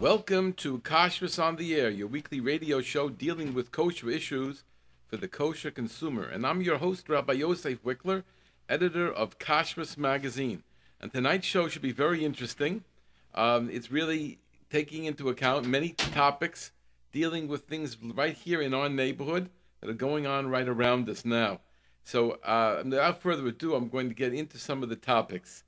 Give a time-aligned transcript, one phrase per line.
[0.00, 4.64] Welcome to Kashrus on the Air, your weekly radio show dealing with kosher issues
[5.06, 6.24] for the kosher consumer.
[6.24, 8.24] And I'm your host, Rabbi Yosef Wikler,
[8.66, 10.62] editor of Kashrus Magazine.
[11.02, 12.82] And tonight's show should be very interesting.
[13.34, 14.38] Um, it's really
[14.70, 16.72] taking into account many topics
[17.12, 19.50] dealing with things right here in our neighborhood
[19.82, 21.60] that are going on right around us now.
[22.04, 25.62] So, uh, without further ado, I'm going to get into some of the topics.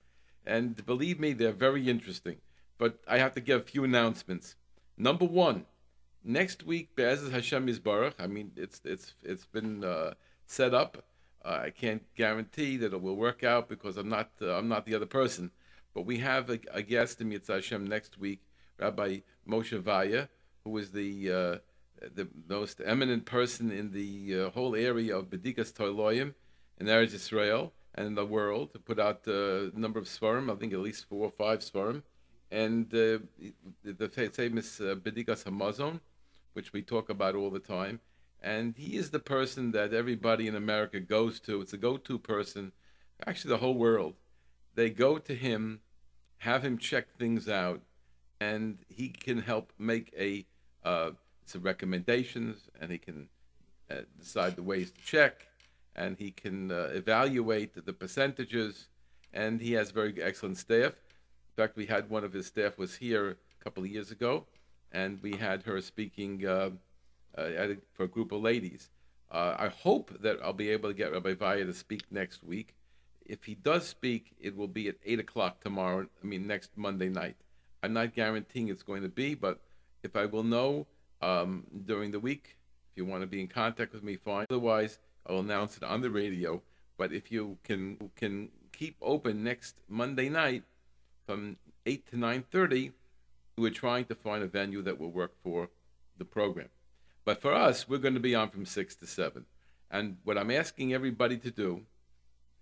[0.46, 2.38] And believe me, they're very interesting.
[2.82, 4.56] But I have to give a few announcements.
[4.98, 5.66] Number one,
[6.24, 8.14] next week, Be'ezus Hashem Yisbarach.
[8.18, 10.14] I mean, it's it's it's been uh,
[10.46, 11.04] set up.
[11.44, 14.84] Uh, I can't guarantee that it will work out because I'm not uh, I'm not
[14.84, 15.52] the other person.
[15.94, 18.40] But we have a, a guest in Mitzvah Hashem next week,
[18.78, 20.26] Rabbi Moshe Vaya,
[20.64, 21.56] who is the uh,
[22.12, 26.34] the most eminent person in the uh, whole area of Bedikas Toiloyim
[26.80, 30.56] in Eretz Israel and in the world to put out a number of svarim, I
[30.56, 32.02] think at least four or five svarim,
[32.52, 33.18] and uh,
[33.82, 36.00] the famous uh, Bedikas Hamazon,
[36.52, 37.98] which we talk about all the time.
[38.42, 41.62] And he is the person that everybody in America goes to.
[41.62, 42.72] It's a go-to person,
[43.26, 44.14] actually the whole world.
[44.74, 45.80] They go to him,
[46.38, 47.80] have him check things out,
[48.38, 50.44] and he can help make a
[50.84, 51.12] uh,
[51.46, 53.28] some recommendations, and he can
[53.90, 55.46] uh, decide the ways to check,
[55.94, 58.88] and he can uh, evaluate the percentages,
[59.32, 60.92] and he has very excellent staff.
[61.62, 64.46] Fact, we had one of his staff was here a couple of years ago,
[64.90, 66.70] and we had her speaking uh,
[67.38, 68.90] uh, a, for a group of ladies.
[69.30, 72.74] Uh, I hope that I'll be able to get Rabbi Vaya to speak next week.
[73.24, 77.08] If he does speak, it will be at 8 o'clock tomorrow, I mean, next Monday
[77.08, 77.36] night.
[77.84, 79.60] I'm not guaranteeing it's going to be, but
[80.02, 80.88] if I will know
[81.20, 82.56] um, during the week,
[82.90, 84.46] if you want to be in contact with me, fine.
[84.50, 84.98] Otherwise,
[85.28, 86.60] I'll announce it on the radio.
[86.96, 90.64] But if you can can keep open next Monday night
[91.26, 91.56] from
[91.86, 92.92] 8 to 9.30,
[93.56, 95.70] we're trying to find a venue that will work for
[96.18, 96.68] the program.
[97.24, 99.44] But for us, we're going to be on from 6 to 7.
[99.90, 101.82] And what I'm asking everybody to do,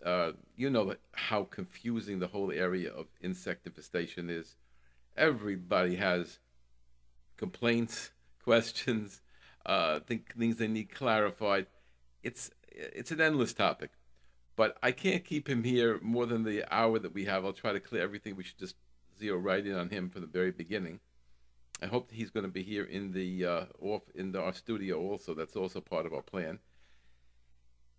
[0.04, 4.56] uh, you know how confusing the whole area of insect infestation is.
[5.16, 6.38] Everybody has
[7.36, 8.10] complaints,
[8.44, 9.20] questions,
[9.66, 11.66] uh, think, things they need clarified.
[12.22, 13.90] It's it's an endless topic,
[14.60, 17.47] but I can't keep him here more than the hour that we have.
[17.47, 18.37] I'll try to clear everything.
[18.37, 18.76] We should just
[19.19, 21.00] zero right in on him from the very beginning.
[21.81, 24.53] I hope that he's going to be here in the uh, off in the, our
[24.53, 25.32] studio also.
[25.32, 26.59] That's also part of our plan.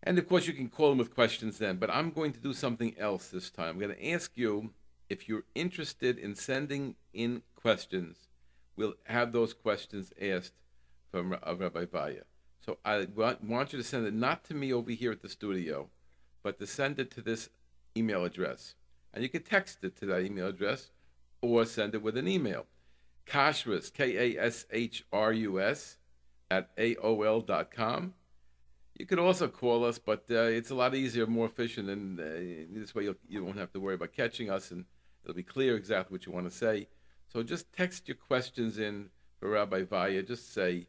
[0.04, 1.78] And of course, you can call him with questions then.
[1.78, 3.70] But I'm going to do something else this time.
[3.70, 4.70] I'm going to ask you
[5.10, 8.28] if you're interested in sending in questions.
[8.76, 10.54] We'll have those questions asked
[11.10, 12.22] from Rabbi Vaya.
[12.64, 15.90] So I want you to send it not to me over here at the studio,
[16.44, 17.50] but to send it to this
[17.96, 18.76] email address.
[19.14, 20.92] And you can text it to that email address
[21.42, 22.66] or send it with an email.
[23.26, 25.98] Kashrus, K A S H R U S,
[26.50, 28.14] at AOL.com.
[28.98, 32.24] You could also call us, but uh, it's a lot easier, more efficient, and uh,
[32.72, 34.86] this way you'll, you won't have to worry about catching us, and
[35.24, 36.88] it'll be clear exactly what you want to say.
[37.32, 39.10] So just text your questions in
[39.40, 40.22] for Rabbi Vaya.
[40.22, 40.88] Just say,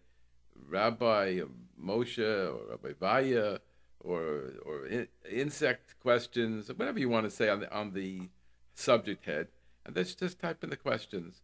[0.68, 1.40] Rabbi
[1.80, 3.58] Moshe or Rabbi Vaya
[4.04, 8.28] or or in, insect questions, whatever you want to say on the on the
[8.74, 9.48] subject head,
[9.84, 11.42] and let's just type in the questions.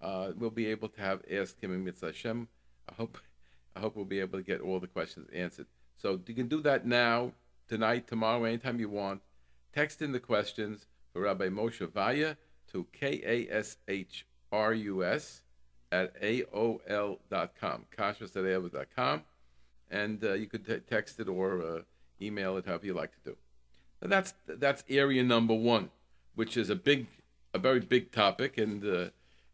[0.00, 2.48] Uh, we'll be able to have ask him in Mitzvah Hashem.
[2.88, 3.18] I hope
[3.76, 5.66] I hope we'll be able to get all the questions answered.
[5.96, 7.32] So you can do that now,
[7.68, 9.20] tonight, tomorrow, anytime you want.
[9.74, 12.36] Text in the questions for Rabbi Moshe Vaya
[12.72, 15.42] to K A S H R U S
[15.92, 19.22] at AOL.com, kashrus.aol.com,
[19.90, 21.80] and uh, you could text it or uh,
[22.22, 23.36] email it, however you like to do.
[24.00, 25.90] That's that's area number one,
[26.34, 27.06] which is a big,
[27.52, 29.10] a very big topic, and uh,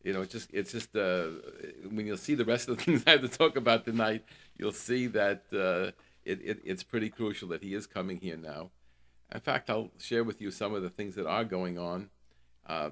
[0.06, 1.27] you know, it's just it's just uh,
[1.91, 4.25] when you'll see the rest of the things I have to talk about tonight,
[4.56, 5.91] you'll see that uh,
[6.25, 8.71] it, it, it's pretty crucial that he is coming here now.
[9.34, 12.10] In fact, I'll share with you some of the things that are going on.
[12.65, 12.91] Uh,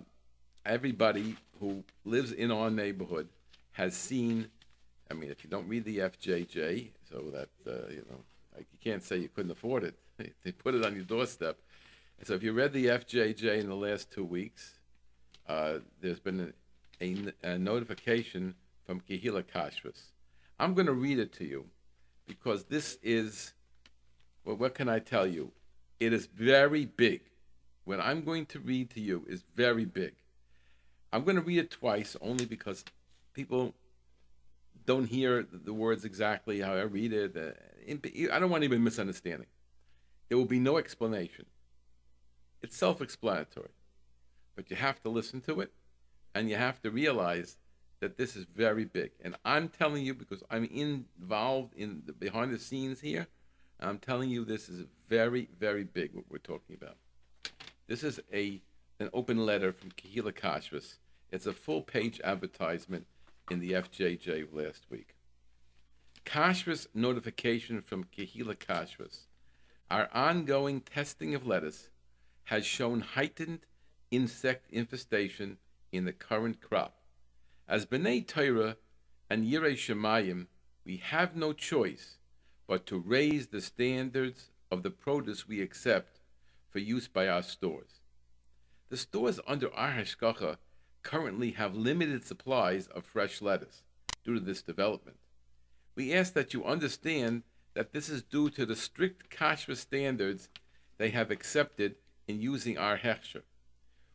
[0.66, 3.28] everybody who lives in our neighborhood
[3.72, 4.48] has seen.
[5.08, 8.24] I mean, if you don't read the FJJ, so that uh, you know,
[8.54, 9.94] like you can't say you couldn't afford it.
[10.44, 11.58] They put it on your doorstep.
[12.22, 14.78] So if you read the FJJ in the last two weeks,
[15.48, 16.52] uh, there's been
[17.00, 18.54] a, a, a, notification
[18.86, 20.12] from Kehila Kashrus.
[20.58, 21.66] I'm going to read it to you
[22.26, 23.52] because this is,
[24.44, 25.50] well, what can I tell you?
[26.00, 27.22] It is very big.
[27.84, 30.14] What I'm going to read to you is very big.
[31.12, 32.84] I'm going to read it twice only because
[33.34, 33.74] people
[34.86, 37.36] don't hear the words exactly how I read it.
[37.88, 39.48] I don't want even misunderstanding.
[40.28, 41.46] There will be no explanation.
[42.62, 43.70] It's self explanatory.
[44.56, 45.72] But you have to listen to it
[46.34, 47.58] and you have to realize
[48.00, 49.12] that this is very big.
[49.22, 53.26] And I'm telling you because I'm involved in the behind the scenes here.
[53.80, 56.96] I'm telling you this is very, very big what we're talking about.
[57.86, 58.62] This is a
[59.00, 60.96] an open letter from Kehila Kashrus.
[61.32, 63.06] It's a full page advertisement
[63.50, 65.13] in the FJJ last week.
[66.24, 69.26] Kashrus notification from Kehila Kashrus.
[69.90, 71.90] Our ongoing testing of lettuce
[72.44, 73.60] has shown heightened
[74.10, 75.58] insect infestation
[75.92, 76.96] in the current crop.
[77.68, 78.76] As B'nai Torah
[79.28, 80.46] and Yirei Shemayim,
[80.84, 82.18] we have no choice
[82.66, 86.20] but to raise the standards of the produce we accept
[86.70, 88.00] for use by our stores.
[88.88, 90.56] The stores under our hashgacha
[91.02, 93.82] currently have limited supplies of fresh lettuce
[94.24, 95.18] due to this development.
[95.94, 97.42] We ask that you understand
[97.74, 100.48] that this is due to the strict kashrus standards
[100.98, 101.96] they have accepted
[102.26, 103.42] in using our hechsher.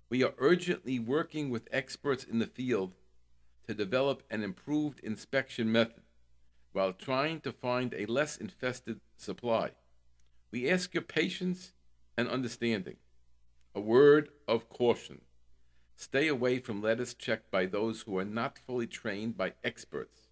[0.09, 2.93] We are urgently working with experts in the field
[3.67, 6.01] to develop an improved inspection method
[6.71, 9.71] while trying to find a less infested supply.
[10.51, 11.73] We ask your patience
[12.17, 12.97] and understanding.
[13.75, 15.21] A word of caution.
[15.95, 20.28] Stay away from lettuce checked by those who are not fully trained by experts.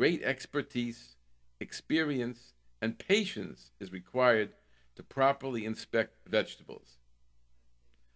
[0.00, 1.16] Great expertise,
[1.60, 4.48] experience, and patience is required
[4.96, 6.96] to properly inspect vegetables.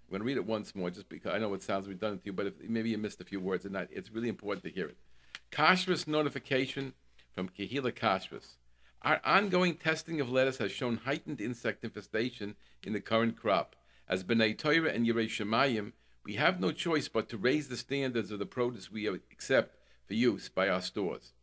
[0.06, 2.28] I'm going to read it once more just because I know it sounds redundant to
[2.28, 4.86] you, but if, maybe you missed a few words and it's really important to hear
[4.86, 4.96] it.
[5.52, 6.94] Kashrus notification
[7.34, 8.56] from Kehila Kashrus.
[9.02, 13.76] Our ongoing testing of lettuce has shown heightened insect infestation in the current crop.
[14.08, 15.92] As B'nai Torah and Yerei Shemayim,
[16.25, 19.76] we have no choice but to raise the standards of the produce we accept
[20.06, 21.34] for use by our stores.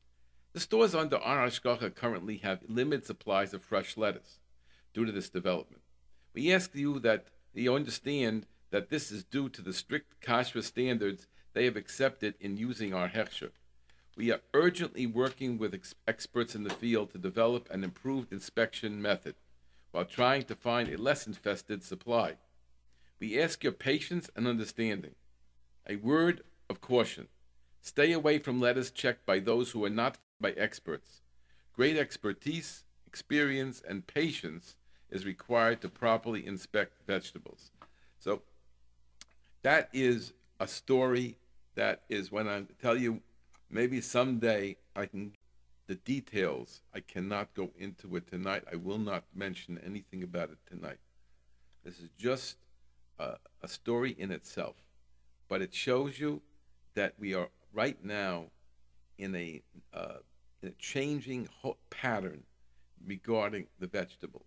[0.53, 4.39] The stores under our Ashgacha currently have limited supplies of fresh lettuce
[4.93, 5.81] due to this development.
[6.33, 11.27] We ask you that you understand that this is due to the strict kashrus standards
[11.53, 13.51] they have accepted in using our hechsher.
[14.17, 19.01] We are urgently working with ex- experts in the field to develop an improved inspection
[19.01, 19.35] method
[19.91, 22.35] while trying to find a less infested supply.
[23.19, 25.15] We ask your patience and understanding.
[25.87, 27.27] A word of caution.
[27.81, 31.21] Stay away from lettuce checked by those who are not by experts.
[31.73, 34.75] Great expertise, experience, and patience
[35.09, 37.71] is required to properly inspect vegetables.
[38.19, 38.41] So
[39.61, 41.37] that is a story
[41.75, 43.21] that is when I tell you
[43.69, 45.33] maybe someday I can
[45.87, 48.63] the details I cannot go into it tonight.
[48.71, 50.99] I will not mention anything about it tonight.
[51.83, 52.55] This is just
[53.19, 54.75] a, a story in itself,
[55.49, 56.41] but it shows you
[56.93, 58.45] that we are right now
[59.17, 59.61] in a,
[59.93, 60.30] uh, in a
[60.69, 61.49] changing
[61.89, 62.43] pattern
[63.05, 64.45] regarding the vegetables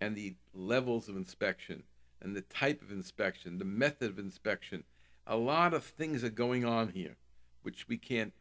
[0.00, 1.82] and the levels of inspection
[2.20, 4.82] and the type of inspection, the method of inspection.
[5.26, 7.16] A lot of things are going on here,
[7.62, 8.32] which we can't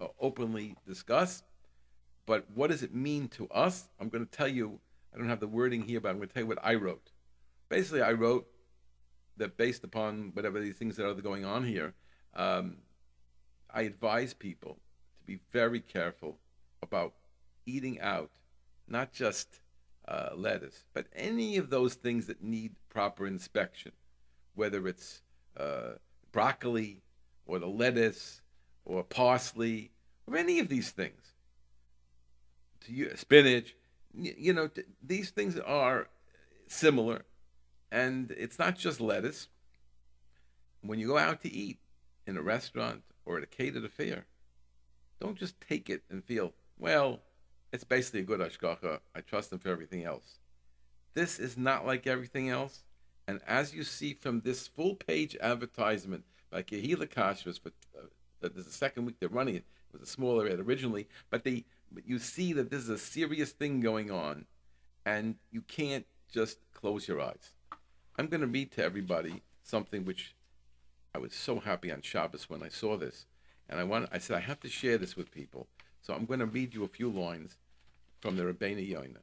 [0.00, 1.42] uh, openly discuss.
[2.26, 3.88] But what does it mean to us?
[3.98, 4.78] I'm going to tell you,
[5.12, 7.10] I don't have the wording here, but I'm going to tell you what I wrote.
[7.68, 8.46] Basically, I wrote
[9.36, 11.94] that based upon whatever these things that are going on here,
[12.34, 12.76] um,
[13.72, 14.78] I advise people
[15.30, 16.38] be very careful
[16.82, 17.14] about
[17.64, 18.30] eating out,
[18.88, 19.60] not just
[20.08, 23.92] uh, lettuce, but any of those things that need proper inspection,
[24.56, 25.22] whether it's
[25.56, 25.92] uh,
[26.32, 27.00] broccoli
[27.46, 28.42] or the lettuce
[28.84, 29.92] or parsley
[30.26, 31.34] or any of these things,
[32.88, 33.76] you, spinach,
[34.12, 34.68] you, know,
[35.00, 36.08] these things are
[36.66, 37.24] similar,
[37.92, 39.46] and it's not just lettuce.
[40.82, 41.78] When you go out to eat
[42.26, 44.24] in a restaurant or at a catered affair,
[45.20, 47.20] don't just take it and feel, well,
[47.72, 49.00] it's basically a good ashgacha.
[49.14, 50.38] I trust him for everything else.
[51.14, 52.84] This is not like everything else.
[53.28, 58.06] And as you see from this full page advertisement by Kehila Kashrus, for uh,
[58.40, 59.64] this is the second week they're running it.
[59.92, 62.98] It was a smaller ad originally, but they but you see that this is a
[62.98, 64.46] serious thing going on,
[65.04, 67.52] and you can't just close your eyes.
[68.16, 70.34] I'm going to read to everybody something which
[71.14, 73.26] I was so happy on Shabbos when I saw this,
[73.70, 75.66] and I want I said I have to share this with people
[76.02, 77.56] so I'm going to read you a few lines
[78.20, 79.20] from the Rabbeinu Yonah.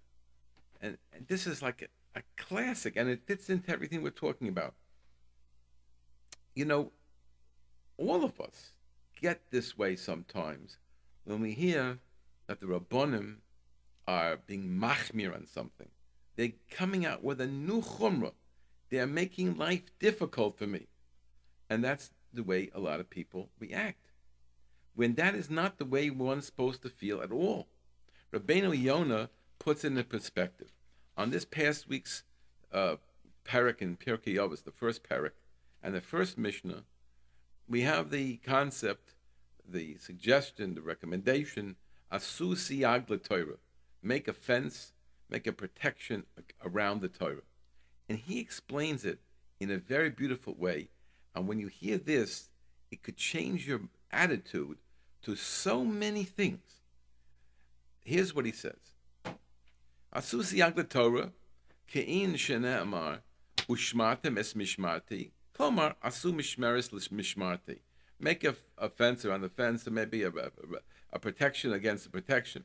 [0.82, 4.48] And, and this is like a, a classic, and it fits into everything we're talking
[4.48, 4.74] about.
[6.56, 6.92] You know,
[7.98, 8.72] all of us
[9.20, 10.78] get this way sometimes
[11.26, 12.00] when we hear
[12.48, 13.38] that the Rabbonim
[14.08, 15.90] are being machmir on something.
[16.36, 18.34] They're coming out with a new chumrah.
[18.90, 20.88] They're making life difficult for me.
[21.70, 24.07] And that's the way a lot of people react
[24.98, 27.68] when that is not the way one's supposed to feel at all.
[28.34, 30.72] Rabbeinu Yonah puts it in perspective.
[31.16, 32.24] On this past week's
[32.74, 32.96] uh,
[33.46, 35.34] parak in Pirkei Avos, the first parak,
[35.84, 36.84] and the first Mishnah,
[37.70, 39.14] we have the concept
[39.70, 41.76] the suggestion, the recommendation,
[42.12, 43.58] asu siyag Torah,
[44.02, 44.94] make a fence,
[45.30, 46.24] make a protection
[46.66, 47.46] around the Torah.
[48.10, 49.20] And he explains it
[49.60, 50.90] in a very beautiful way.
[51.36, 52.50] And when you hear this,
[52.90, 54.78] it could change your attitude
[55.27, 56.61] to so many things.
[58.05, 58.81] Here's what he says.
[60.15, 61.31] Asu siyag Torah,
[61.91, 63.21] ke'in shene'amar,
[63.69, 67.79] ushmartem es mishmarti, Komar asu mishmeris mishmarti.
[68.19, 70.51] Make a, a fence around the fence, or maybe a, a,
[71.13, 72.65] a protection against the protection.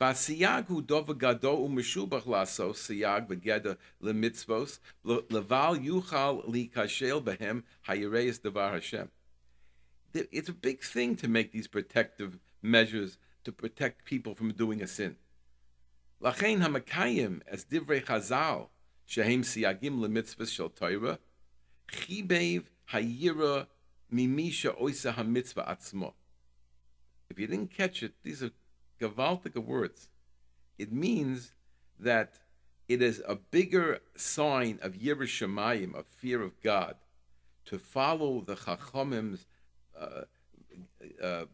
[0.00, 8.74] והסייג הוא דובר גדול ומשובח לעשות סייג בגדר למצוות, לבל יוכל להיכשל בהם הירס דבר
[8.74, 9.04] השם.
[10.13, 14.87] it's a big thing to make these protective measures to protect people from doing a
[14.87, 15.15] sin.
[16.21, 18.67] Lachein hamakayim as divrei chazal
[19.05, 21.19] shehem siyagim lemitzvahs shel Torah
[21.91, 23.67] chibev hayira
[24.13, 26.13] mimisha oisa hamitzvah atzmo.
[27.29, 28.51] If you didn't catch it, these are
[28.99, 30.09] gavaltic words.
[30.77, 31.51] It means
[31.99, 32.39] that
[32.87, 36.95] it is a bigger sign of yiras Shamayim, of fear of God,
[37.65, 39.45] to follow the Chachamim's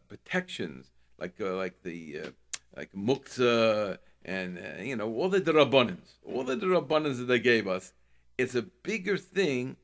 [0.08, 2.30] protections, like uh, like the uh,
[2.76, 7.66] like muktzah and uh, you know all the drabanans, all the drabanans that they gave
[7.66, 7.92] us.
[8.38, 9.76] It's a bigger thing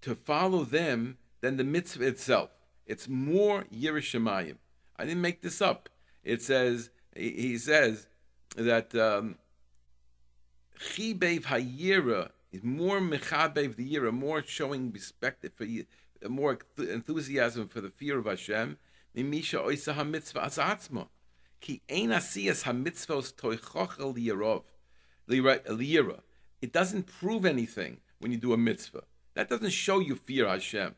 [0.00, 2.50] to follow them than the mitzvah itself.
[2.86, 4.56] It's more yiras Shamayim.
[4.96, 5.88] I didn't make this up.
[6.24, 8.06] It says, he says
[8.56, 9.36] that um,
[10.78, 15.64] Chibev Hayira is more Mechabev the Yira, more showing respect for
[16.28, 18.78] more enthusiasm for the fear of Hashem.
[19.16, 21.08] Mimisha Oisa HaMitzvah Asatzma.
[21.60, 24.62] Ki Ein Asiyas HaMitzvahs Toichochel
[25.28, 26.20] Liyira.
[26.60, 29.04] It doesn't prove anything when you do a mitzvah.
[29.34, 30.94] That doesn't show you fear Hashem.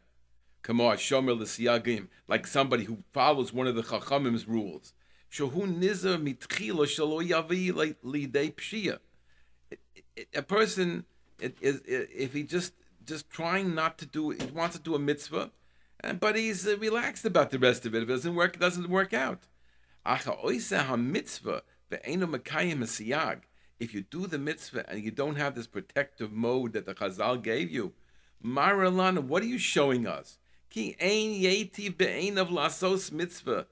[0.62, 4.94] Kamar Shomer L'Siyagim, like somebody who follows one of the Chachamim's rules.
[5.30, 7.72] Shohu Nizer Mitchila Shalo Yavi
[8.04, 8.98] Lidei Pshia.
[10.34, 11.04] A person,
[11.38, 15.50] if he just just trying not to do, he wants to do a mitzvah,
[16.00, 18.02] and but he's uh, relaxed about the rest of it.
[18.02, 19.48] If it doesn't work, it doesn't work out.
[23.80, 27.42] If you do the mitzvah and you don't have this protective mode that the Chazal
[27.42, 27.92] gave you,
[28.44, 30.38] Maralana, what are you showing us?
[30.70, 30.96] Ki
[33.12, 33.66] mitzvah.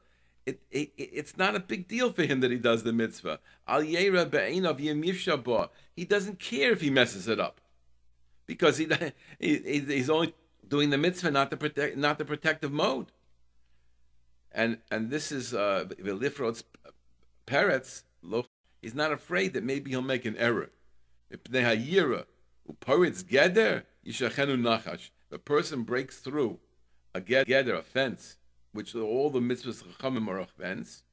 [0.47, 3.41] It, it, it's not a big deal for him that he does the mitzvah.
[3.69, 7.61] Al yera He doesn't care if he messes it up,
[8.51, 8.89] because he,
[9.39, 10.35] he he's only
[10.67, 13.13] doing the mitzvah, not the protect, not the protective mode.
[14.51, 16.65] And and this is uh, Vilifrod's
[17.47, 18.03] parrots.
[18.83, 20.71] He's not afraid that maybe he'll make an error.
[21.31, 21.39] The
[25.45, 26.59] person breaks through
[27.15, 28.37] a gather, a fence,
[28.73, 31.05] which all the mitzvahs chachamim are a fence,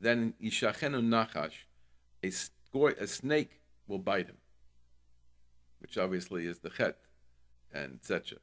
[0.00, 1.66] then Yishachenu Nachash,
[2.24, 4.38] a snake will bite him,
[5.80, 6.96] which obviously is the chet,
[7.72, 8.38] and etc.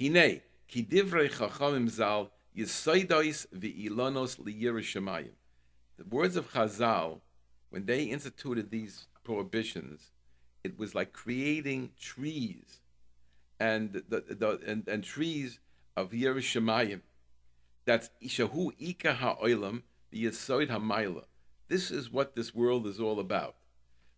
[0.00, 5.32] Hine, ki divrei chachamim zal yisoidois v'ilonos liyirushamayim.
[5.98, 7.20] The words of Chazal,
[7.70, 10.12] when they instituted these prohibitions,
[10.62, 12.80] it was like creating trees
[13.60, 15.58] and the, the and, and trees
[15.96, 17.00] of yiras Shamayim.
[17.84, 21.24] That's Ishahu Ika Ha'olam Yesod Hamayla.
[21.68, 23.56] This is what this world is all about.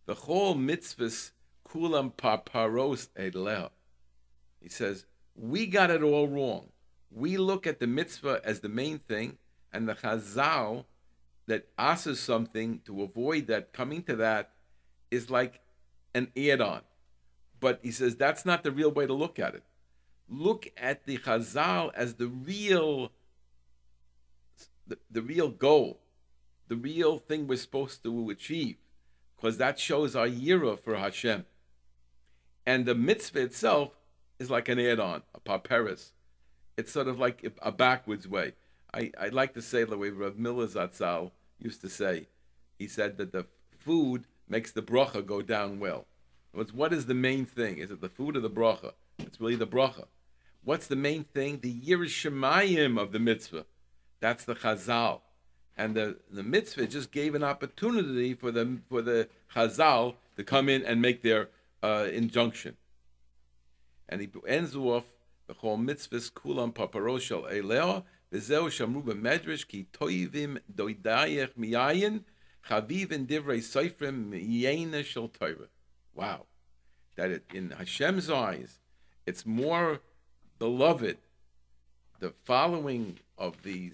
[0.05, 1.31] The whole mitzvahs
[1.71, 3.69] kulam parparos edleha.
[4.59, 6.69] He says we got it all wrong.
[7.09, 9.37] We look at the mitzvah as the main thing,
[9.73, 10.85] and the chazal
[11.47, 14.51] that asks something to avoid that coming to that
[15.09, 15.61] is like
[16.13, 16.81] an add-on.
[17.59, 19.63] But he says that's not the real way to look at it.
[20.29, 23.11] Look at the Chazal as the real,
[24.87, 25.99] the, the real goal,
[26.69, 28.77] the real thing we're supposed to achieve,
[29.35, 31.45] because that shows our yira for Hashem.
[32.65, 33.91] And the mitzvah itself
[34.39, 36.13] is like an add-on, a paperis.
[36.77, 38.53] It's sort of like a backwards way.
[38.93, 42.27] I, I like to say the way Rav Miller Zatzal used to say.
[42.77, 43.45] He said that the
[43.77, 46.05] food makes the bracha go down well.
[46.51, 47.77] What's, what is the main thing?
[47.77, 48.93] Is it the food or the bracha?
[49.19, 50.05] It's really the bracha.
[50.63, 51.59] What's the main thing?
[51.61, 53.65] The Yerushalayim of the mitzvah.
[54.19, 55.21] That's the chazal.
[55.77, 60.67] And the, the mitzvah just gave an opportunity for the, for the chazal to come
[60.69, 61.49] in and make their
[61.83, 62.77] uh, injunction.
[64.07, 65.05] And he ends off
[65.47, 72.23] the whole mitzvahs kulam paparoshal eleo v'zeu shamru b'medrash ki toivim doidayech miyayin
[72.69, 75.69] chaviv in divrei seifrim miyena shel Torah.
[76.13, 76.45] Wow.
[77.15, 78.79] That it, in Hashem's eyes,
[79.25, 80.01] it's more
[80.59, 81.17] beloved,
[82.19, 83.93] the following of these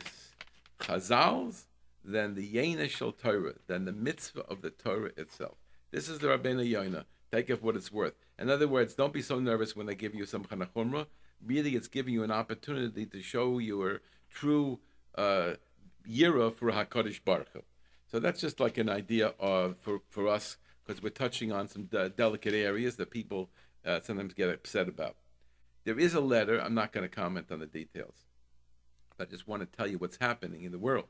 [0.80, 1.64] Chazals
[2.04, 5.56] than the Yena Shel Torah, than the mitzvah of the Torah itself.
[5.92, 7.06] This is the Rabbeinu Yonah.
[7.32, 8.14] Take it for what it's worth.
[8.40, 11.08] In other words, don't be so nervous when they give you some kind of.
[11.46, 14.80] Really, it's giving you an opportunity to show your true
[15.18, 15.54] uh,
[16.10, 17.62] yira for Hakadosh Baruch Hu.
[18.08, 21.84] So that's just like an idea of for for us because we're touching on some
[21.86, 23.50] de- delicate areas that people
[23.86, 25.18] uh, sometimes get upset about.
[25.84, 26.60] There is a letter.
[26.60, 28.26] I'm not going to comment on the details.
[29.18, 31.10] but I just want to tell you what's happening in the world.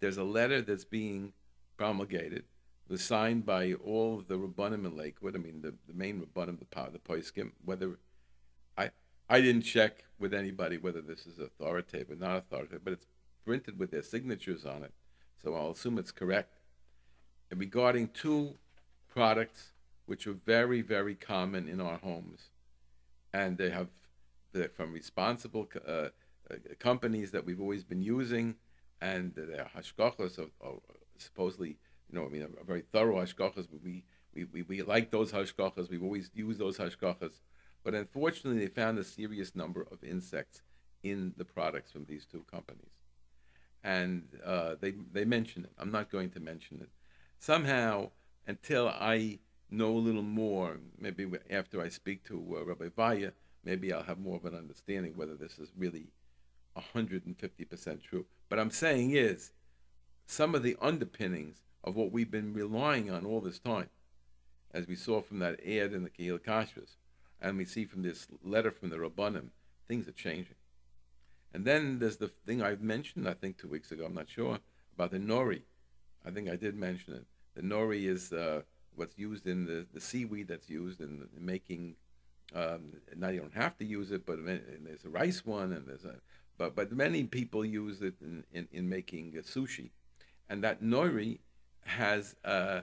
[0.00, 1.32] There's a letter that's being
[1.76, 2.44] promulgated,
[2.90, 5.36] was signed by all the Rabbanim in Lakewood.
[5.36, 7.52] I mean, the, the main Rabbanim, the the Poiskim.
[7.64, 7.98] Whether
[8.76, 8.90] I
[9.28, 13.06] I didn't check with anybody whether this is authoritative or not authoritative, but it's
[13.46, 14.92] printed with their signatures on it,
[15.42, 16.58] so I'll assume it's correct.
[17.50, 18.54] And regarding two
[19.08, 19.72] products
[20.06, 22.50] which are very very common in our homes,
[23.32, 23.88] and they have
[24.52, 25.68] they're from responsible.
[25.86, 26.08] Uh,
[26.50, 28.56] uh, companies that we've always been using,
[29.00, 30.80] and they're hashgachas, of, of
[31.16, 31.76] supposedly,
[32.10, 35.10] you know, I mean, a, a very thorough hashgachas, but we, we, we, we like
[35.10, 37.40] those hashgachas, we've always used those hashgachas,
[37.84, 40.62] but unfortunately they found a serious number of insects
[41.02, 42.90] in the products from these two companies.
[43.82, 45.72] And uh, they, they mention it.
[45.78, 46.90] I'm not going to mention it.
[47.38, 48.10] Somehow,
[48.46, 49.38] until I
[49.70, 53.32] know a little more, maybe after I speak to uh, Rabbi Vaya,
[53.64, 56.08] maybe I'll have more of an understanding whether this is really
[56.76, 58.26] 150% true.
[58.50, 59.52] But I'm saying is
[60.26, 63.88] some of the underpinnings of what we've been relying on all this time,
[64.72, 66.96] as we saw from that ad in the Kehil Kashrus,
[67.40, 69.48] and we see from this letter from the Rabbanim,
[69.88, 70.56] things are changing.
[71.52, 74.58] And then there's the thing I've mentioned, I think two weeks ago, I'm not sure,
[74.94, 75.62] about the nori.
[76.24, 77.24] I think I did mention it.
[77.54, 78.62] The nori is uh,
[78.94, 81.96] what's used in the, the seaweed that's used in, in making.
[82.54, 86.04] Um, now you don't have to use it, but there's a rice one, and there's
[86.04, 86.16] a
[86.58, 89.90] but but many people use it in, in, in making sushi,
[90.48, 91.38] and that nori
[91.84, 92.80] has uh,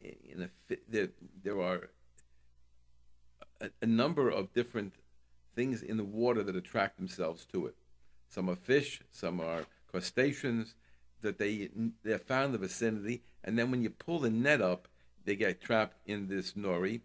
[0.00, 1.08] in a there,
[1.42, 1.90] there are
[3.60, 4.94] a, a, number of different
[5.54, 7.74] things in the water that attract themselves to it.
[8.28, 10.74] Some are fish, some are crustaceans
[11.22, 11.70] that they
[12.02, 14.88] they're found in the vicinity, and then when you pull the net up,
[15.24, 17.00] they get trapped in this nori,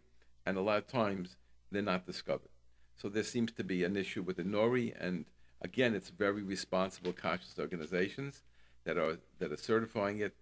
[0.46, 1.38] and a lot of times
[1.72, 2.50] they're not discovered.
[2.98, 5.26] So there seems to be an issue with the nori and
[5.62, 8.44] Again, it's very responsible conscious organizations
[8.84, 10.36] that are that are certifying it.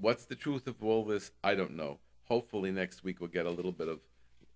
[0.00, 1.30] What's the truth of all this?
[1.44, 1.98] I don't know.
[2.24, 4.00] Hopefully next week we'll get a little bit of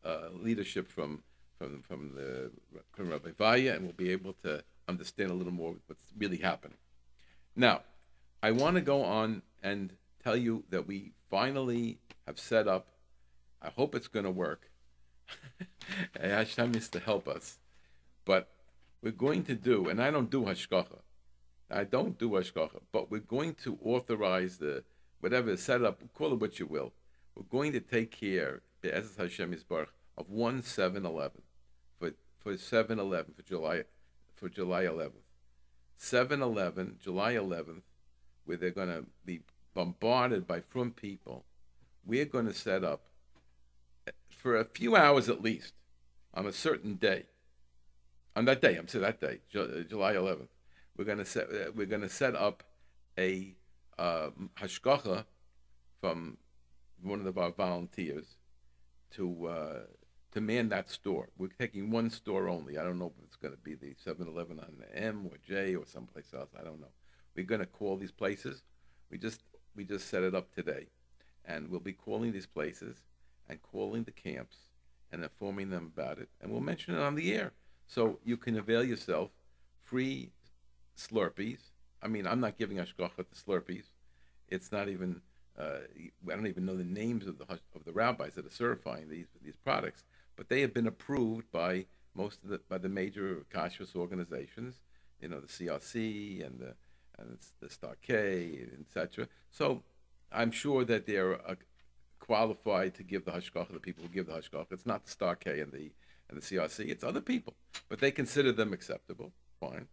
[0.04, 1.22] uh, leadership from
[1.58, 2.50] from from the
[2.92, 6.78] from Rabbi Vaya, and we'll be able to understand a little more what's really happening.
[7.54, 7.82] Now,
[8.42, 12.88] I want to go on and tell you that we finally have set up.
[13.60, 14.70] I hope it's going to work.
[16.20, 17.58] Hashem is to help us,
[18.24, 18.48] but
[19.02, 21.00] we're going to do, and I don't do hashgacha.
[21.70, 24.84] I don't do hashgacha, but we're going to authorize the
[25.20, 26.92] whatever setup, call it what you will.
[27.34, 31.42] We're going to take care, as Hashem Yisbarach, of one 7-Eleven
[31.98, 33.84] for for 7-Eleven for July
[34.34, 35.24] for July 11th.
[36.00, 37.82] 7-Eleven, July 11th,
[38.44, 39.40] where they're going to be
[39.74, 41.44] bombarded by from people.
[42.04, 43.06] We're going to set up
[44.28, 45.74] for a few hours at least
[46.34, 47.24] on a certain day
[48.36, 48.76] on that day.
[48.76, 50.48] I'm saying that day, July 11th.
[50.96, 52.62] We're gonna set uh, we're gonna set up
[53.18, 53.54] a
[53.98, 55.24] uh, hashgacha
[56.00, 56.36] from
[57.02, 58.36] one of our volunteers
[59.12, 59.80] to uh,
[60.32, 61.28] to man that store.
[61.38, 62.78] We're taking one store only.
[62.78, 65.74] I don't know if it's going to be the 7-Eleven on the M or J
[65.74, 66.50] or someplace else.
[66.58, 66.92] I don't know.
[67.34, 68.62] We're going to call these places.
[69.10, 69.40] We just
[69.74, 70.86] we just set it up today,
[71.44, 72.96] and we'll be calling these places
[73.48, 74.56] and calling the camps
[75.12, 77.52] and informing them about it, and we'll mention it on the air.
[77.86, 79.30] So you can avail yourself
[79.84, 80.32] free
[80.96, 81.60] Slurpees.
[82.02, 83.84] I mean, I'm not giving Ashgacha the Slurpees.
[84.48, 85.20] It's not even.
[85.58, 85.78] Uh,
[86.30, 89.28] I don't even know the names of the of the rabbis that are certifying these
[89.42, 90.04] these products,
[90.36, 94.80] but they have been approved by most of the by the major kashrus organizations.
[95.20, 96.74] You know, the CRC and the
[97.18, 99.28] and the Star K, etc.
[99.50, 99.82] So
[100.30, 101.54] I'm sure that they're uh,
[102.20, 103.72] qualified to give the hashgacha.
[103.72, 104.72] The people who give the hashgacha.
[104.72, 105.90] It's not the Star K and the
[106.28, 106.88] and the CRC.
[106.88, 107.54] It's other people,
[107.88, 109.32] but they consider them acceptable.
[109.60, 109.88] Fine.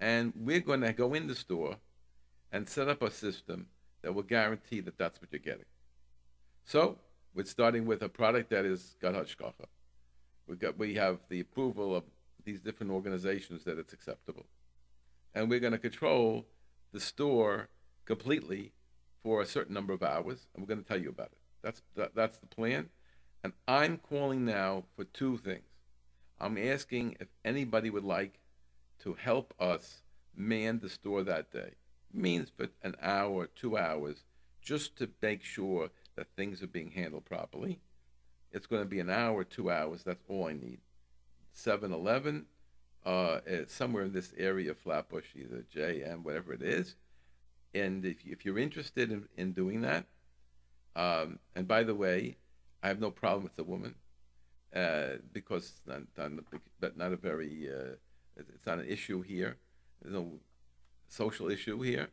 [0.00, 1.76] And we're going to go in the store
[2.52, 3.66] and set up a system
[4.02, 5.64] that will guarantee that that's what you're getting.
[6.64, 6.98] So
[7.34, 9.66] we're starting with a product that is got hashgacha.
[10.46, 12.04] We got we have the approval of
[12.44, 14.46] these different organizations that it's acceptable,
[15.34, 16.46] and we're going to control
[16.92, 17.68] the store
[18.06, 18.72] completely
[19.22, 21.38] for a certain number of hours, and we're going to tell you about it.
[21.62, 22.88] That's that, that's the plan.
[23.44, 25.68] And I'm calling now for two things.
[26.40, 28.40] I'm asking if anybody would like
[29.00, 30.02] to help us
[30.34, 31.72] man the store that day.
[32.12, 34.24] Means for an hour, two hours,
[34.62, 37.80] just to make sure that things are being handled properly.
[38.50, 40.02] It's going to be an hour, two hours.
[40.02, 40.80] That's all I need.
[41.52, 42.46] 7 Eleven,
[43.04, 46.94] uh, somewhere in this area Flatbush, either JM, whatever it is.
[47.74, 50.06] And if, if you're interested in, in doing that,
[50.96, 52.36] um, and by the way,
[52.82, 53.94] I have no problem with the woman
[54.74, 57.96] uh, because not, not, not a very, uh,
[58.38, 59.56] it's not an issue here.
[60.00, 60.32] There's no
[61.08, 62.08] social issue here.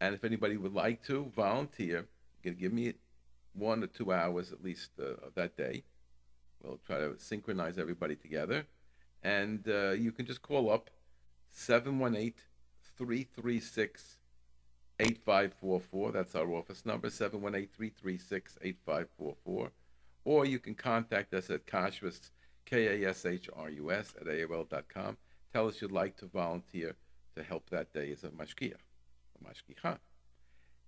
[0.00, 2.06] And if anybody would like to volunteer,
[2.42, 2.94] you can give me
[3.52, 5.84] one or two hours at least uh, of that day.
[6.62, 8.66] We'll try to synchronize everybody together.
[9.22, 10.90] And uh, you can just call up
[11.50, 12.32] 718
[12.96, 14.16] 336
[14.98, 16.12] 8544.
[16.12, 19.70] That's our office number, 718 336 8544.
[20.24, 22.30] Or you can contact us at Kashrus,
[22.66, 25.16] K A S H R U S, at AOL.com.
[25.52, 26.96] Tell us you'd like to volunteer
[27.36, 29.98] to help that day as a mashkiach, a mashkicha.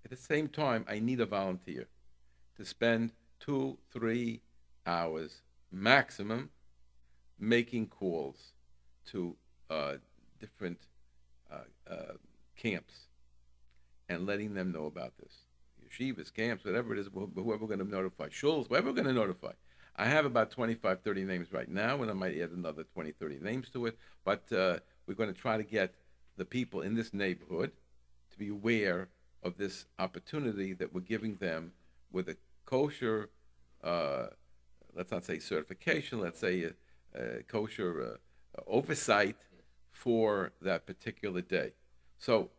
[0.04, 1.88] At the same time, I need a volunteer
[2.56, 4.40] to spend two, three
[4.86, 6.50] hours maximum
[7.38, 8.52] making calls
[9.06, 9.36] to
[9.70, 9.94] uh,
[10.38, 10.78] different
[11.50, 12.12] uh, uh,
[12.56, 13.06] camps
[14.08, 15.32] and letting them know about this.
[15.82, 19.12] Yeshivas, camps, whatever it is, whoever we're going to notify, shuls, whoever we're going to
[19.12, 19.52] notify.
[19.96, 23.38] I have about 25, 30 names right now, and I might add another 20, 30
[23.40, 23.98] names to it.
[24.24, 25.94] But uh, we're going to try to get
[26.36, 27.72] the people in this neighborhood
[28.30, 29.08] to be aware
[29.42, 31.72] of this opportunity that we're giving them
[32.10, 33.30] with a kosher,
[33.84, 34.26] uh,
[34.94, 36.72] let's not say certification, let's say
[37.14, 38.18] a, a kosher
[38.56, 39.36] uh, oversight
[39.90, 41.72] for that particular day.
[42.18, 42.50] So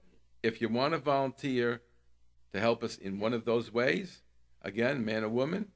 [0.43, 1.81] if you want to volunteer
[2.53, 4.21] to help us in one of those ways,
[4.61, 5.69] again, man or woman,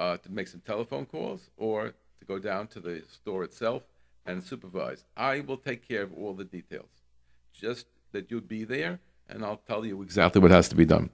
[0.00, 3.82] uh, to make some telephone calls or to go down to the store itself
[4.24, 5.04] and supervise.
[5.16, 6.88] I will take care of all the details.
[7.52, 11.10] Just that you'll be there, and I'll tell you exactly what has to be done.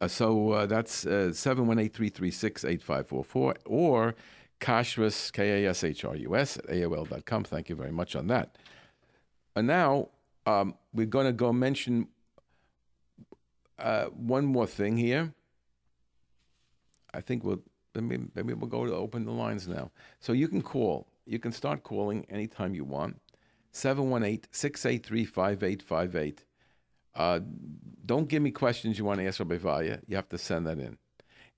[0.00, 4.14] Uh, so uh, that's uh, 718 336 8544 or
[4.60, 7.44] Kashrus, K A S H R U S, at AOL.com.
[7.44, 8.56] Thank you very much on that.
[9.56, 10.08] And now
[10.46, 12.08] um, we're going to go mention
[13.78, 15.34] uh, one more thing here.
[17.14, 17.62] I think we'll
[17.94, 19.90] maybe, maybe we'll go to open the lines now.
[20.20, 21.06] So you can call.
[21.26, 23.20] You can start calling anytime you want.
[23.72, 26.44] 718 683 5858.
[27.14, 27.40] Uh,
[28.06, 29.98] don't give me questions you want to ask Rabbi Vaya.
[30.06, 30.96] You have to send that in.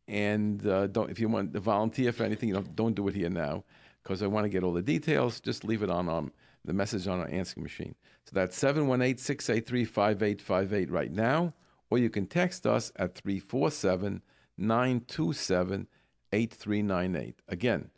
[0.09, 3.15] And uh, don't if you want to volunteer for anything, you don't, don't do it
[3.15, 3.65] here now
[4.03, 5.41] because I want to get all the details.
[5.41, 6.33] Just leave it on um,
[6.65, 7.95] the message on our answering machine.
[8.25, 11.55] So that's 718 683 5858 right now,
[11.91, 14.23] or you can text us at 347
[14.62, 15.88] 927
[16.33, 17.35] 8398.
[17.48, 17.90] Again,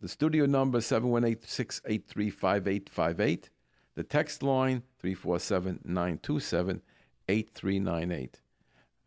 [0.00, 3.50] the studio number 718 683 5858.
[3.96, 6.82] The text line 347 927
[7.28, 8.40] 8398.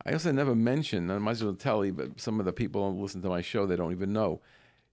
[0.06, 2.92] I also never mentioned, I might as well tell you, but some of the people
[2.92, 4.42] who listen to my show, they don't even know.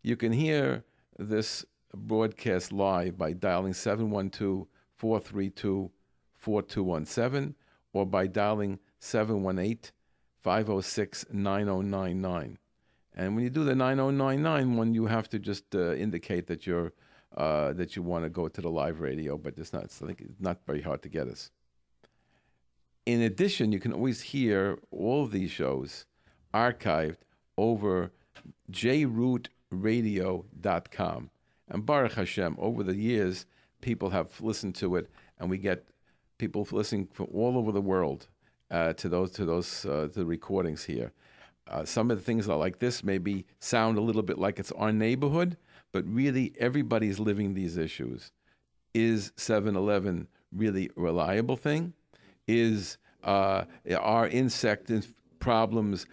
[0.03, 0.85] You can hear
[1.19, 5.91] this broadcast live by dialing 712 432
[6.37, 7.55] 4217
[7.93, 9.91] or by dialing 718
[10.43, 12.59] 506 9099.
[13.15, 16.93] And when you do the 9099 one, you have to just uh, indicate that you're
[17.37, 20.03] uh, that you want to go to the live radio, but it's not, it's
[20.41, 21.51] not very hard to get us.
[23.05, 26.07] In addition, you can always hear all these shows
[26.55, 27.19] archived
[27.57, 28.13] over
[28.73, 31.31] jrootradio.com.
[31.69, 33.45] And Baruch Hashem, over the years,
[33.81, 35.87] people have listened to it, and we get
[36.39, 38.29] people listening from all over the world
[38.71, 41.13] uh, to those to those uh, the recordings here.
[41.67, 44.93] Uh, some of the things like this maybe sound a little bit like it's our
[44.93, 45.57] neighborhood,
[45.93, 48.33] but really everybody's living these issues.
[48.95, 51.93] Is 7 Eleven really a reliable thing?
[52.47, 53.65] Is uh,
[53.99, 54.91] are insect
[55.39, 56.07] problems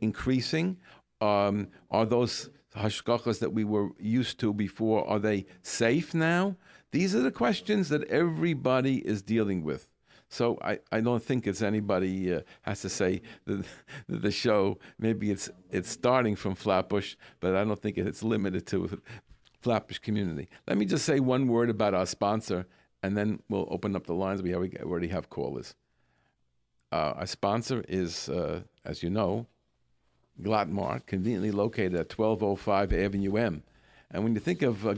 [0.00, 0.76] increasing?
[1.20, 6.56] Um, are those hashgachas that we were used to before, are they safe now?
[6.92, 9.88] These are the questions that everybody is dealing with.
[10.28, 13.64] So I, I don't think it's anybody uh, has to say the,
[14.08, 14.78] the show.
[14.98, 19.00] Maybe it's it's starting from Flatbush, but I don't think it's limited to
[19.62, 20.48] Flatbush community.
[20.66, 22.66] Let me just say one word about our sponsor,
[23.02, 24.42] and then we'll open up the lines.
[24.42, 25.74] We already have callers.
[26.92, 29.46] Uh, our sponsor is, uh, as you know,
[30.42, 33.62] Glattmart, conveniently located at 1205 Avenue M.
[34.10, 34.94] And when you think of uh,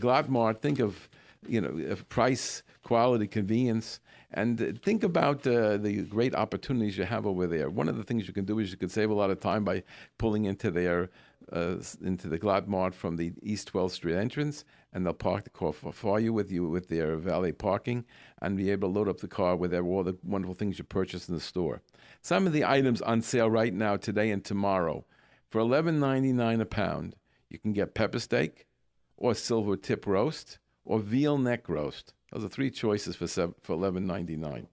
[0.55, 1.09] think of
[1.47, 4.01] you know, price, quality, convenience.
[4.33, 7.69] And think about uh, the great opportunities you have over there.
[7.69, 9.65] One of the things you can do is you can save a lot of time
[9.65, 9.83] by
[10.19, 11.11] pulling into their
[11.53, 15.73] uh, into the Mart from the East 12th Street entrance, and they'll park the car
[15.73, 18.05] for, for you with you with their valet parking,
[18.41, 21.29] and be able to load up the car with all the wonderful things you purchase
[21.29, 21.83] in the store.
[22.23, 25.05] Some of the items on sale right now, today and tomorrow,
[25.49, 27.17] for $11.99 a pound,
[27.49, 28.67] you can get pepper steak,
[29.17, 32.15] or silver tip roast, or veal neck roast.
[32.33, 34.69] Those are three choices for seven, for eleven ninety nine.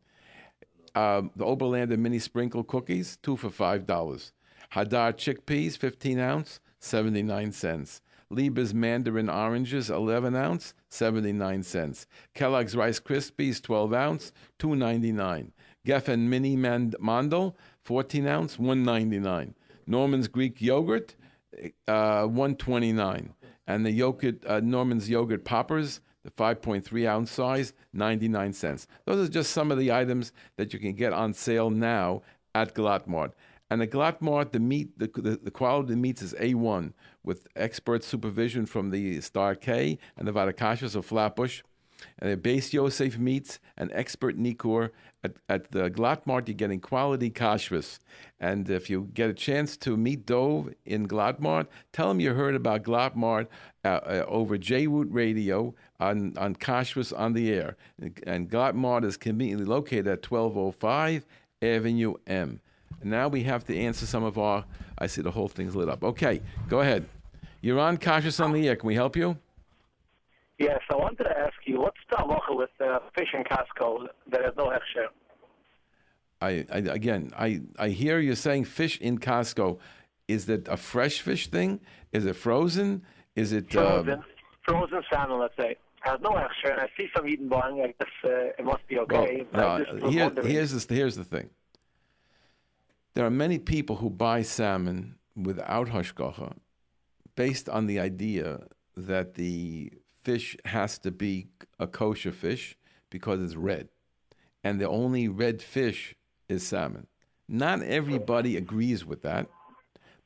[0.96, 4.32] Um, the Oberlander mini sprinkle cookies, two for five dollars.
[4.74, 8.02] Hadar chickpeas, fifteen ounce, seventy nine cents.
[8.30, 12.08] Lieber's mandarin oranges, eleven ounce, seventy nine cents.
[12.34, 15.54] Kellogg's Rice Krispies, twelve ounce, two ninety nine.
[15.86, 19.56] Geffen mini mand- mandel, fourteen ounce, one ninety nine.
[19.86, 21.16] Norman's Greek yogurt,
[21.88, 23.34] uh, one twenty nine.
[23.68, 28.88] And the yogurt, uh, Norman's yogurt poppers, the 5.3 ounce size, 99 cents.
[29.06, 32.22] Those are just some of the items that you can get on sale now
[32.56, 33.34] at Glatt Mart.
[33.70, 36.94] And at Glatt Mart, the meat, the, the, the, quality of the meats is A1
[37.24, 41.64] with expert supervision from the Star K and the Vaad Hakashrus of Flatbush.
[42.20, 44.92] And the Beis Yosef meats and expert Nikor.
[45.24, 48.00] At, at the Glatt Mart, you're getting quality kashrus.
[48.40, 52.34] And if you get a chance to meet Dove in Glatt Mart, tell him you
[52.34, 53.50] heard about Glatt Mart
[53.84, 57.76] uh, uh, over J-Root Radio on, on Kashrus on the Air.
[58.00, 61.26] And, and Glatt Mart is conveniently located at 1205
[61.62, 62.60] Avenue M.
[63.02, 64.66] And now we have to answer some of our,
[64.98, 66.04] I see the whole thing's lit up.
[66.04, 67.06] Okay, go ahead.
[67.62, 68.76] You're on Kashrus on the Air.
[68.76, 69.38] Can we help you?
[70.58, 74.54] Yes, I wanted to ask what's the halacha with uh, fish in Costco that has
[74.58, 75.08] no hechsher?
[76.42, 79.80] I, I again, I, I hear you saying fish in Costco.
[80.28, 81.80] Is that a fresh fish thing?
[82.12, 83.04] Is it frozen?
[83.36, 84.14] Is it frozen?
[84.14, 84.24] Um,
[84.68, 85.78] frozen salmon, let's say.
[86.02, 87.82] Has no hechsher, and I see some eating buying.
[87.82, 89.46] I guess uh, it must be okay.
[89.54, 91.50] Well, no, here, here's this, here's the thing.
[93.14, 96.54] There are many people who buy salmon without hashgacha,
[97.36, 99.92] based on the idea that the
[100.28, 101.48] fish has to be
[101.80, 102.78] a kosher fish
[103.10, 103.88] because it's red.
[104.62, 106.16] And the only red fish
[106.50, 107.08] is salmon.
[107.48, 109.48] Not everybody agrees with that,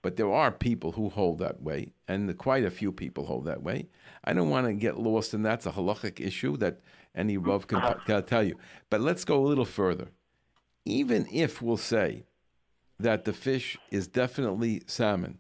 [0.02, 3.62] but there are people who hold that way, and quite a few people hold that
[3.62, 3.90] way.
[4.24, 5.60] I don't want to get lost in that.
[5.60, 6.80] It's a halachic issue that
[7.14, 8.58] any Rav can, tell you.
[8.90, 10.08] But let's go a little further.
[10.84, 12.24] Even if we'll say
[13.00, 15.38] that the fish is definitely salmon,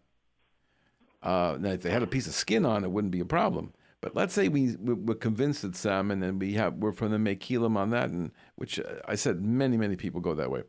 [1.24, 3.74] uh, now if they had a piece of skin on it wouldn't be a problem.
[4.02, 7.78] But let's say we we're convinced it's salmon, and we have we're from the Mekilim
[7.78, 10.64] on that, and which uh, I said many many people go that way.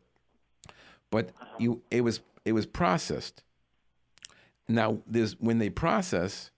[1.09, 3.43] But you it was it was processed.
[4.67, 6.51] Now there's when they process,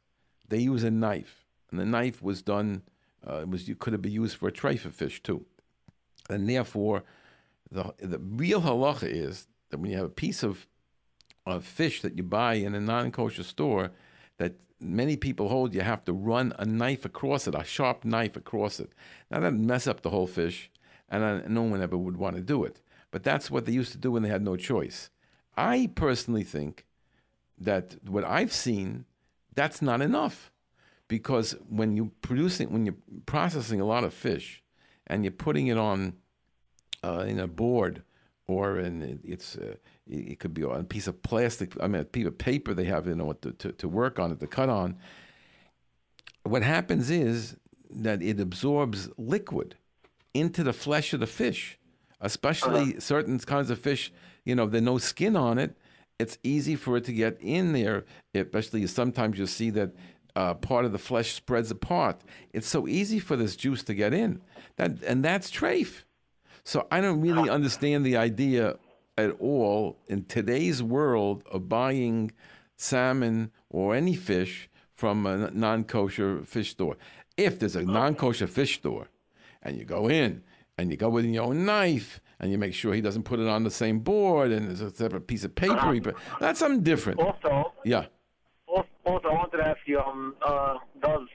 [0.49, 2.83] they use a knife, and the knife was done.
[3.25, 5.45] Uh, it was you could have been used for a treifa fish too,
[6.29, 7.03] and therefore,
[7.71, 10.67] the the real halacha is that when you have a piece of
[11.45, 13.91] of fish that you buy in a non kosher store,
[14.39, 18.35] that many people hold you have to run a knife across it, a sharp knife
[18.35, 18.91] across it.
[19.31, 20.69] Now that mess up the whole fish,
[21.09, 22.81] and no one ever would want to do it.
[23.11, 25.09] But that's what they used to do when they had no choice.
[25.55, 26.85] I personally think
[27.57, 29.05] that what I've seen,
[29.53, 30.51] that's not enough,
[31.07, 34.63] because when you're producing, when you're processing a lot of fish,
[35.07, 36.13] and you're putting it on
[37.03, 38.03] uh, in a board
[38.47, 39.75] or in it's uh,
[40.07, 41.73] it could be a piece of plastic.
[41.81, 44.31] I mean, a piece of paper they have you know to, to, to work on
[44.31, 44.97] it to cut on.
[46.43, 47.57] What happens is
[47.89, 49.75] that it absorbs liquid
[50.33, 51.79] into the flesh of the fish,
[52.21, 52.99] especially uh-huh.
[52.99, 54.11] certain kinds of fish.
[54.43, 55.75] You know, there's no skin on it.
[56.19, 58.05] It's easy for it to get in there.
[58.33, 59.91] Especially sometimes you'll see that
[60.35, 62.21] uh, part of the flesh spreads apart.
[62.53, 64.41] It's so easy for this juice to get in.
[64.75, 66.03] That and that's trafe.
[66.63, 68.77] So I don't really understand the idea
[69.17, 72.31] at all in today's world of buying
[72.75, 76.97] salmon or any fish from a non kosher fish store.
[77.37, 79.09] If there's a non kosher fish store
[79.61, 80.43] and you go in
[80.77, 83.47] and you go with your own knife and you make sure he doesn't put it
[83.47, 87.19] on the same board and there's a separate piece of paper, but that's something different.
[87.19, 88.05] Also, yeah.
[88.67, 91.27] Also, I wanted to ask you, um, uh, does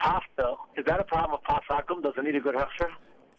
[0.00, 2.02] pasta, is that a problem with pasakum?
[2.02, 2.88] Does it need a good hechsher?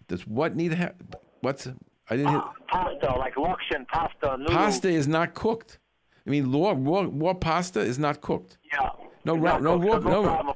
[0.08, 0.96] Does what need have?
[1.42, 1.68] What's
[2.10, 2.36] I didn't.
[2.36, 4.38] Uh, pasta like lokshin, pasta.
[4.38, 4.56] Noodles.
[4.56, 5.80] Pasta is not cooked.
[6.26, 8.58] I mean, raw, raw, raw pasta is not cooked.
[8.72, 8.90] Yeah.
[9.26, 10.56] No, ra- no, raw, no, no.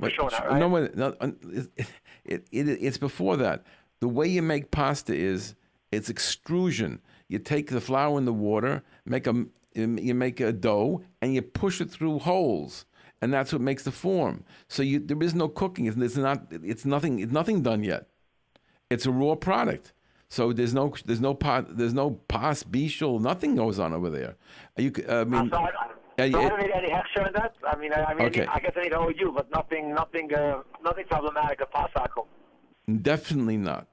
[0.00, 0.58] But, sure that, right?
[0.58, 1.68] no, no, it,
[2.24, 3.64] it, it, it's before that.
[4.00, 5.54] The way you make pasta is
[5.92, 7.00] it's extrusion.
[7.28, 11.42] You take the flour in the water, make a you make a dough, and you
[11.42, 12.86] push it through holes,
[13.20, 14.44] and that's what makes the form.
[14.68, 15.86] So you, there is no cooking.
[15.86, 16.46] It's, it's not.
[16.50, 17.18] It's nothing.
[17.18, 18.06] It's nothing done yet.
[18.88, 19.92] It's a raw product.
[20.36, 24.34] So there's no there's no pot there's no pas bishul nothing goes on over there.
[24.76, 27.54] You c- I mean, so I, uh, so I don't need any hechsher in that.
[27.66, 28.44] I mean, I, I mean, Okay.
[28.46, 32.26] I guess I need you, but nothing, nothing, uh, nothing problematic at Pasakum.
[33.02, 33.86] Definitely not.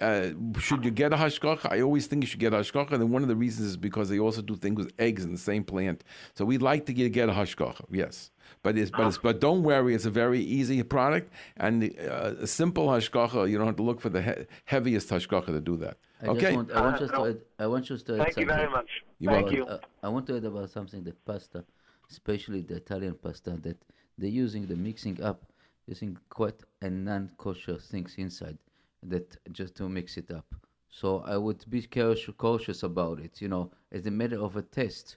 [0.00, 1.70] Uh, should you get a hashgacha?
[1.70, 4.08] I always think you should get a hashgacha, and one of the reasons is because
[4.08, 6.02] they also do things with eggs in the same plant.
[6.34, 8.32] So we'd like to get, get a hashgacha, yes.
[8.64, 12.46] But it's, but it's, but don't worry, it's a very easy product, and uh, a
[12.46, 13.48] simple hashgacha.
[13.48, 15.96] You don't have to look for the he- heaviest hashgacha to do that.
[16.22, 16.40] I okay.
[16.40, 17.26] just want, I want Uh, just to no.
[17.26, 18.90] add, I want just to add Thank you very much.
[19.20, 19.58] You're Thank welcome.
[19.60, 19.66] you.
[19.66, 21.64] Uh, I want to add about something the pasta,
[22.10, 23.76] especially the Italian pasta that
[24.18, 25.44] they're using the mixing up,
[25.86, 28.58] using quite a non-kosher things inside
[29.08, 30.54] that just to mix it up.
[30.90, 33.40] So I would be cautious, about it.
[33.40, 35.16] You know, as a matter of a test,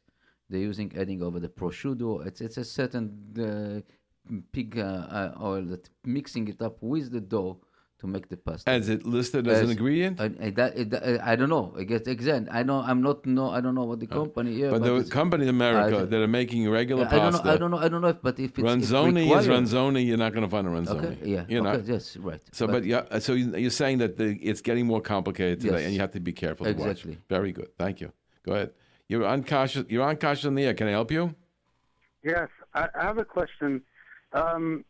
[0.49, 2.25] they're using adding over the prosciutto.
[2.25, 3.05] It's it's a certain
[3.37, 3.81] uh,
[4.51, 7.59] pig uh, uh, oil that mixing it up with the dough
[7.99, 8.71] to make the pasta.
[8.73, 10.19] Is it listed as an ingredient?
[10.19, 11.73] And, and that, it, uh, I don't know.
[11.77, 12.47] I guess exact.
[12.51, 12.79] I know.
[12.79, 13.25] I'm not.
[13.25, 13.49] No.
[13.49, 14.51] I don't know what the company.
[14.53, 17.39] Yeah, Uh, but the company in America I- that are making regular I don't know.
[17.39, 17.49] pasta.
[17.51, 17.77] I don't know.
[17.79, 18.09] I don't know.
[18.09, 20.05] If, but if it's if Ranzoni required, is ranzoni.
[20.05, 21.03] You're not going to find a ranzoni.
[21.05, 21.17] Okay.
[21.23, 21.45] Yeah.
[21.49, 21.71] You know?
[21.71, 21.91] okay.
[21.91, 22.17] Yes.
[22.17, 22.41] Right.
[22.51, 25.77] So, but, yeah, uh, so you- you're saying that the, it's getting more complicated today,
[25.77, 25.85] Yes.
[25.85, 27.13] and you have to be careful to Exactly.
[27.13, 27.19] watch.
[27.29, 27.69] Very good.
[27.79, 28.11] Thank you.
[28.45, 28.71] Go ahead.
[29.07, 29.85] You're unconscious.
[29.89, 30.73] You're unconscious in the air.
[30.75, 31.33] Can I help you?
[32.23, 33.81] Yes, I, I have a question.
[34.33, 34.83] Um,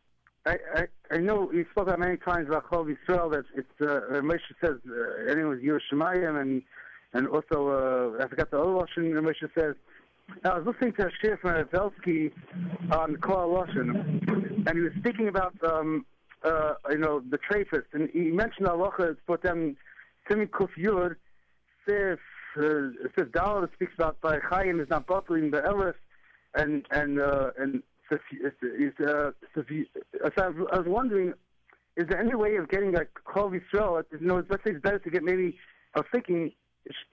[0.75, 4.21] I, I know you spoke about many times about Chol Yisrael that it's uh, uh,
[4.21, 6.61] Moshe says uh, anyone was Yerushalayim and
[7.13, 9.75] and also uh, I forgot the other that Moshe says.
[10.43, 12.31] I was listening to a shiur from Belsky
[12.91, 16.05] on Kol Lashon, and he was speaking about um,
[16.43, 19.11] uh, you know the Trafis, and he mentioned halacha.
[19.11, 19.77] It's put them
[20.27, 21.15] Simi Kuf Yud
[21.87, 22.17] says
[22.57, 25.95] uh, says Dalit speaks about by Chaim is not buckling the Ellis
[26.55, 29.85] and and uh, and so if- is uh, if you-
[30.35, 31.33] so I was- I was wondering,
[31.95, 34.03] is there any way of getting like Kol Yisrael?
[34.11, 35.57] You know, let's say it's better to get maybe.
[35.95, 36.51] I was thinking,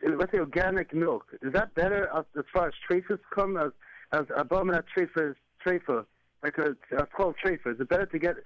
[0.06, 1.26] let's say organic milk.
[1.42, 3.70] Is that better as, as far as trafers come as
[4.12, 6.04] as abominant trafers trafer
[6.42, 7.72] like a, a called trafer?
[7.74, 8.36] Is it better to get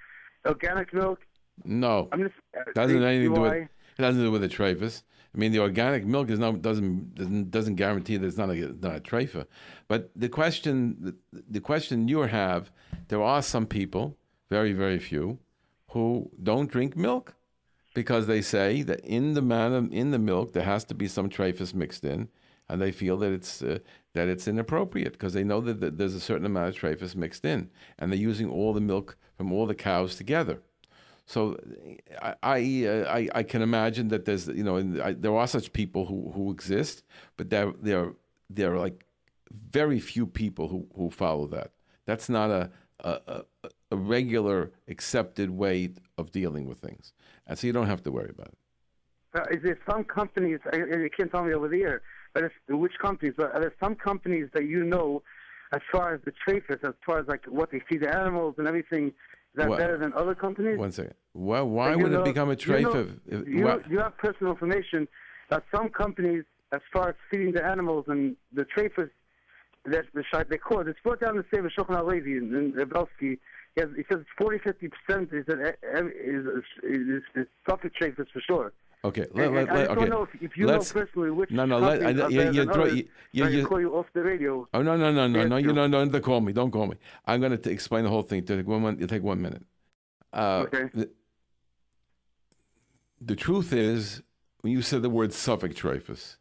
[0.46, 1.18] organic milk?
[1.64, 2.08] No.
[2.12, 3.52] I'm just uh, doesn't have anything to do with
[3.98, 5.02] it doesn't do with the traphus.
[5.34, 8.96] I mean, the organic milk is not doesn't doesn't, guarantee that it's not a not
[8.96, 9.46] a trafer.
[9.86, 12.70] But the question the, question you have,
[13.08, 14.16] there are some people,
[14.48, 15.38] very very few,
[15.90, 17.34] who don't drink milk
[17.94, 21.28] because they say that in the man in the milk there has to be some
[21.28, 22.28] traphus mixed in,
[22.68, 23.78] and they feel that it's uh,
[24.14, 27.44] that it's inappropriate because they know that, that there's a certain amount of traphus mixed
[27.44, 30.62] in, and they're using all the milk from all the cows together.
[31.28, 31.58] So
[32.22, 35.72] I I, uh, I I can imagine that there's you know I, there are such
[35.74, 37.04] people who, who exist,
[37.36, 38.14] but there
[38.72, 39.04] are like
[39.70, 41.70] very few people who, who follow that.
[42.06, 43.44] That's not a a,
[43.90, 47.12] a regular accepted way of dealing with things,
[47.46, 48.58] and so you don't have to worry about it.
[49.34, 50.60] Uh, is there some companies?
[50.72, 52.00] You can't tell me over there,
[52.32, 53.34] but it's, which companies?
[53.36, 55.22] But are there some companies that you know,
[55.74, 58.66] as far as the trafers, as far as like what they feed the animals and
[58.66, 59.12] everything,
[59.58, 60.78] that What- better than other companies?
[60.78, 61.14] One second.
[61.34, 63.20] Well, why would know- it become a you know- trafe?
[63.26, 65.06] if, You, you have personal information
[65.50, 69.10] that some companies, as far as feeding the animals and the trafers,
[69.84, 70.88] that the shite they it.
[70.88, 73.38] It's brought down the same as Shulchan HaLevi in, in Rebelsky.
[73.74, 77.46] He, has, he says 40, 50 percent is that eh, eh, is is, is, is
[77.68, 78.72] safek trafers for sure.
[79.04, 79.86] Okay, let, let, I let, okay.
[79.88, 82.50] want to know if, if you Let's- know personally which No, no, let- I- you-
[82.50, 84.68] you others, you- you- I you- call you off the radio.
[84.74, 85.56] Oh no no no no no!
[85.56, 86.04] You you- no no!
[86.04, 86.52] Don't call me!
[86.52, 86.96] Don't call me!
[87.24, 88.44] I'm going to explain the whole thing.
[88.44, 88.84] Take one.
[88.96, 89.64] It'll take one minute.
[90.32, 90.90] Uh, Okay.
[90.92, 91.10] The,
[93.20, 94.22] the truth is,
[94.62, 96.36] when you said the word Safek Trafus,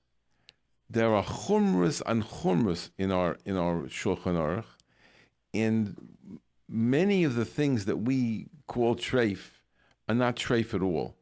[0.89, 4.65] there are chumras and chumras in our in our Shulchan Aruch,
[5.53, 5.95] and
[6.67, 9.51] many of the things that we call treif
[10.09, 11.15] are not treif at all.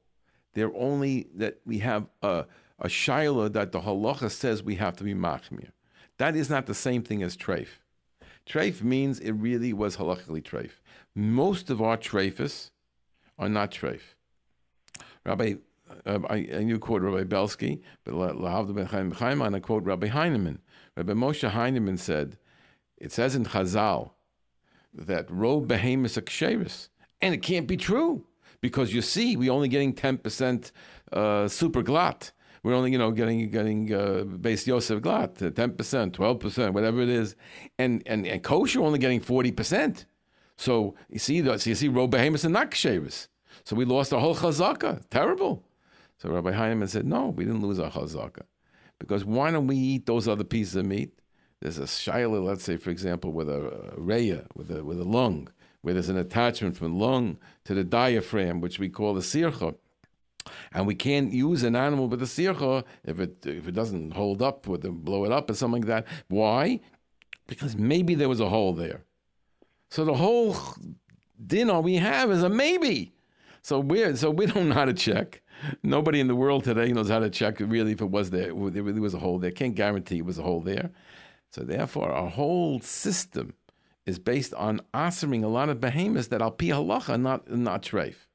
[0.55, 2.45] They're only that we have a
[2.79, 5.69] a shaila that the halacha says we have to be machmir.
[6.17, 7.67] That is not the same thing as treif.
[8.47, 10.71] Treif means it really was halachically treif.
[11.15, 12.71] Most of our treifus
[13.39, 14.01] are not treif.
[15.25, 15.55] Rabbi,
[16.05, 20.07] uh, I, and you quote Rabbi Belsky, but Lahavda ben Chaim and I quote Rabbi
[20.07, 20.59] Heinemann.
[20.95, 22.37] Rabbi Moshe Heinemann said,
[22.97, 24.11] it says in Chazal
[24.93, 26.89] that robe aksheris,
[27.21, 28.25] and it can't be true
[28.67, 30.71] because you see, we're only getting ten percent
[31.13, 32.31] uh, super glatt.
[32.63, 36.99] We're only, you know, getting getting uh, Beis Yosef glatt, ten percent, twelve percent, whatever
[37.01, 37.35] it is,
[37.77, 40.05] and and and kosher only getting forty percent.
[40.57, 43.27] So you see, the- so you see, robe behemoths and not ksheris.
[43.65, 44.91] So we lost our whole chazaka.
[45.09, 45.63] Terrible.
[46.17, 48.43] So Rabbi Heinemann said, no, we didn't lose our chazaka.
[48.99, 51.11] Because why don't we eat those other pieces of meat?
[51.61, 55.03] there's a shaila, let's say, for example, with a, a reya, with a, with a
[55.03, 55.47] lung,
[55.85, 59.75] where there's an attachment from lung to the diaphragm, which we call the sircha.
[60.73, 64.41] And we can't use an animal with a sircha if it if it doesn't hold
[64.41, 66.07] up, the, blow it up or something like that.
[66.27, 66.79] Why?
[67.45, 69.03] Because maybe there was a hole there.
[69.91, 70.57] So the whole
[71.45, 73.13] dinner we have is a maybe.
[73.61, 75.43] So we so we don't know how to check.
[75.83, 78.51] Nobody in the world today knows how to check really if it was there.
[78.55, 79.51] There really was a hole there.
[79.51, 80.89] Can't guarantee it was a hole there.
[81.51, 83.53] So therefore, our whole system
[84.05, 88.27] is based on answering a lot of behemoths that al pi halacha not not treif.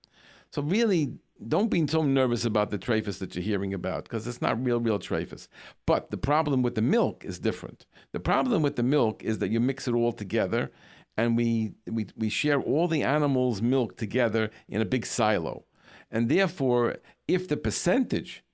[0.53, 1.15] So really,
[1.47, 4.81] don't be so nervous about the trephus that you're hearing about because it's not real,
[4.81, 5.49] real trephus.
[5.87, 7.87] But the problem with the milk is different.
[8.13, 10.71] The problem with the milk is that you mix it all together
[11.17, 15.65] and we, we, we share all the animals' milk together in a big silo.
[16.11, 16.97] And therefore,
[17.29, 18.45] if the percentage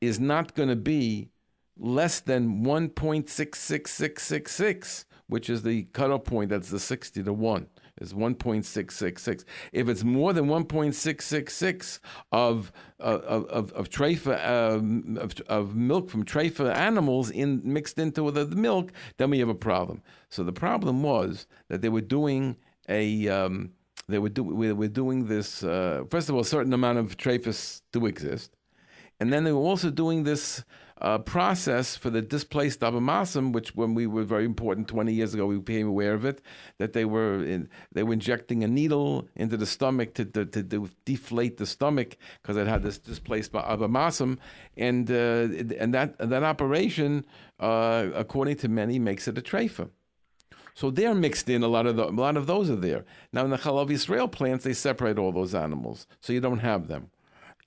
[0.00, 1.30] is not going to be
[1.78, 7.66] less than 1.66666, which is the cutoff point, that's the 60 to 1
[8.00, 9.44] is 1.666.
[9.72, 11.98] If it's more than 1.666
[12.32, 18.30] of of of, of treifa um, of, of, milk from treifa animals in mixed into
[18.30, 20.02] the, milk, then we have a problem.
[20.28, 22.56] So the problem was that they were doing
[22.88, 23.72] a um,
[24.08, 25.62] they were do, we were doing this.
[25.62, 28.56] Uh, first of all, a certain amount of trephus do exist,
[29.20, 30.64] and then they were also doing this
[31.00, 35.46] uh, process for the displaced abomasum, which when we were very important 20 years ago,
[35.46, 36.40] we became aware of it,
[36.78, 40.90] that they were in, they were injecting a needle into the stomach to, to, to,
[41.04, 44.38] deflate the stomach because it had this displaced abomasum,
[44.76, 47.26] and uh, and that that operation,
[47.60, 49.90] uh, according to many, makes it a treifa.
[50.74, 51.62] So they're mixed in.
[51.62, 53.04] A lot of the, a lot of those are there.
[53.32, 56.88] Now in the Chalav Yisrael plants, they separate all those animals, so you don't have
[56.88, 57.10] them.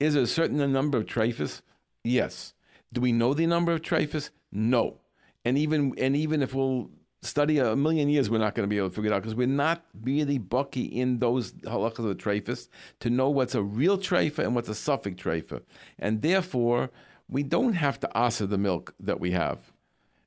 [0.00, 1.62] Is there a certain number of trephus?
[2.02, 2.54] Yes.
[2.92, 4.30] Do we know the number of trephus?
[4.52, 4.98] No.
[5.44, 6.90] And even and even if we'll
[7.22, 9.34] study a million years, we're not going to be able to figure it out because
[9.34, 12.68] we're not really bucky in those halachas of the trephus
[13.00, 15.62] to know what's a real treifa and what's a safek treifa.
[15.98, 16.90] And therefore,
[17.28, 19.72] we don't have to asa the milk that we have.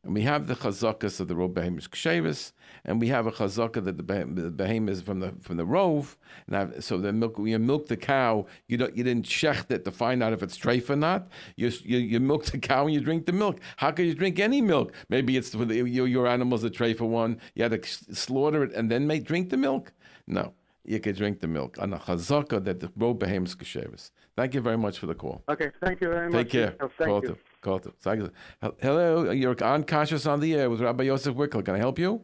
[0.03, 2.51] And we have the chazakas of the rov behemoth kshevis,
[2.83, 6.17] and we have a chazaka that the behemoth is from the from the rove.
[6.47, 9.91] And so the milk, you milk the cow, you don't you didn't shecht it to
[9.91, 11.29] find out if it's treif or not.
[11.55, 13.61] You, you, you milk the cow and you drink the milk.
[13.77, 14.91] How can you drink any milk?
[15.07, 17.39] Maybe it's for the, your, your animal's a treif for one.
[17.55, 19.93] You had to slaughter it and then make drink the milk.
[20.27, 24.11] No, you could drink the milk on a chazaka that the rov behemoth kshevis.
[24.35, 25.43] Thank you very much for the call.
[25.47, 26.41] Okay, thank you very much.
[26.41, 26.75] Take care.
[26.97, 27.37] Thank you.
[27.64, 31.64] Hello, you're on Kashrus on the Air with Rabbi Yosef Wikler.
[31.64, 32.22] Can I help you?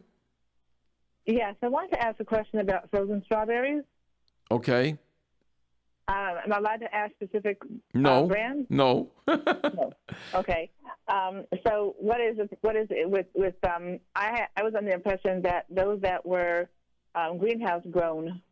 [1.26, 3.84] Yes, I wanted to ask a question about frozen strawberries.
[4.50, 4.98] Okay.
[6.08, 7.58] Um, am I allowed to ask specific
[7.94, 8.24] no.
[8.24, 8.66] Uh, brands?
[8.68, 9.10] No.
[9.28, 9.92] no.
[10.34, 10.70] Okay.
[11.06, 14.90] Um, so what is it, what is it with with um, I I was under
[14.90, 16.68] the impression that those that were
[17.14, 18.42] um, greenhouse grown.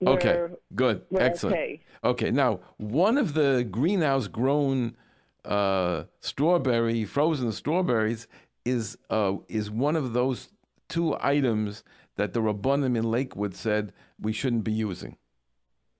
[0.00, 0.54] Were, okay.
[0.74, 1.02] Good.
[1.18, 1.56] Excellent.
[1.56, 1.80] Okay.
[2.04, 2.30] okay.
[2.30, 4.96] Now, one of the greenhouse grown
[5.44, 8.26] uh, strawberry, frozen strawberries,
[8.64, 10.48] is uh, is one of those
[10.88, 11.82] two items
[12.16, 15.16] that the Rabbanim in Lakewood said we shouldn't be using.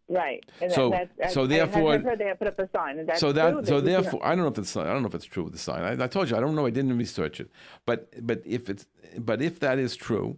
[0.09, 0.45] Right.
[0.61, 3.09] And so, that, so therefore, I heard they put up a sign.
[3.17, 3.65] so that, true?
[3.65, 5.59] so therefore, I don't know if it's, I don't know if it's true with the
[5.59, 5.83] sign.
[5.83, 6.67] I, I, told you, I don't know.
[6.67, 7.49] I didn't research it,
[7.87, 8.87] but, but if it's,
[9.19, 10.37] but if that is true,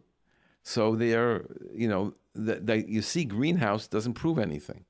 [0.62, 4.84] so there, you know, that you see, greenhouse doesn't prove anything.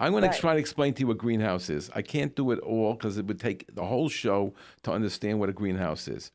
[0.00, 0.32] I'm going right.
[0.32, 1.90] to try to explain to you what greenhouse is.
[1.94, 5.50] I can't do it all because it would take the whole show to understand what
[5.50, 6.32] a greenhouse is.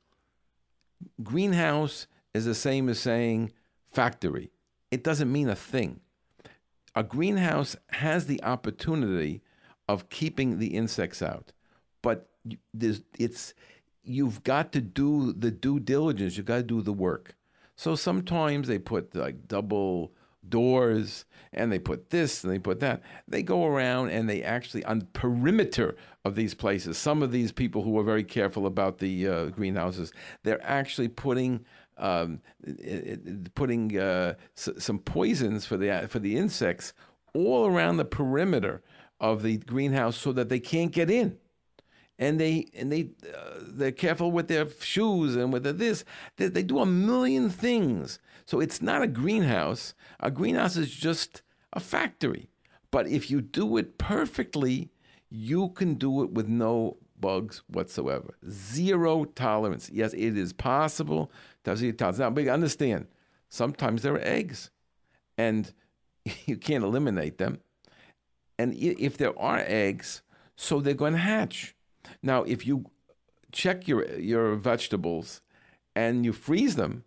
[1.24, 2.06] Greenhouse
[2.36, 3.52] is the same as saying
[3.92, 4.52] factory.
[4.92, 6.02] It doesn't mean a thing.
[6.96, 9.42] A greenhouse has the opportunity
[9.90, 11.52] of keeping the insects out,
[12.02, 12.30] but
[12.80, 13.54] it's
[14.04, 16.38] you've got to do the due diligence.
[16.38, 17.36] You've got to do the work.
[17.76, 20.14] So sometimes they put like double
[20.50, 23.02] doors and they put this and they put that.
[23.28, 27.52] They go around and they actually, on the perimeter of these places, some of these
[27.52, 30.12] people who are very careful about the uh, greenhouses,
[30.44, 31.66] they're actually putting.
[31.98, 32.42] Um,
[33.56, 36.92] putting uh, s- some poisons for the for the insects
[37.34, 38.84] all around the perimeter
[39.22, 41.38] of the greenhouse so that they can't get in
[42.18, 46.06] and they and they uh, they're careful with their shoes and with their this.
[46.38, 48.20] They, they, do a million things.
[48.46, 49.94] So it's not a greenhouse.
[50.20, 51.42] A greenhouse is just
[51.74, 52.50] a factory.
[52.92, 54.92] But if you do it perfectly,
[55.30, 58.38] you can do it with no bugs whatsoever.
[58.50, 59.90] Zero tolerance.
[59.92, 61.32] Yes, it is possible
[61.64, 62.20] to have zero tolerance.
[62.20, 63.08] Now, but understand,
[63.50, 64.70] sometimes there are eggs,
[65.38, 65.74] and
[66.46, 67.60] you can't eliminate them.
[68.58, 70.22] And if there are eggs,
[70.56, 71.76] so they're going to hatch.
[72.24, 72.86] Now, if you
[73.52, 75.42] check your your vegetables
[75.96, 77.04] and you freeze them,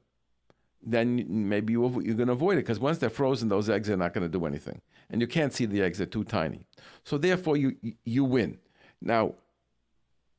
[0.83, 3.97] then maybe you, you're going to avoid it because once they're frozen, those eggs are
[3.97, 6.67] not going to do anything, and you can't see the eggs; they're too tiny.
[7.05, 8.59] So therefore, you you win.
[9.01, 9.35] Now,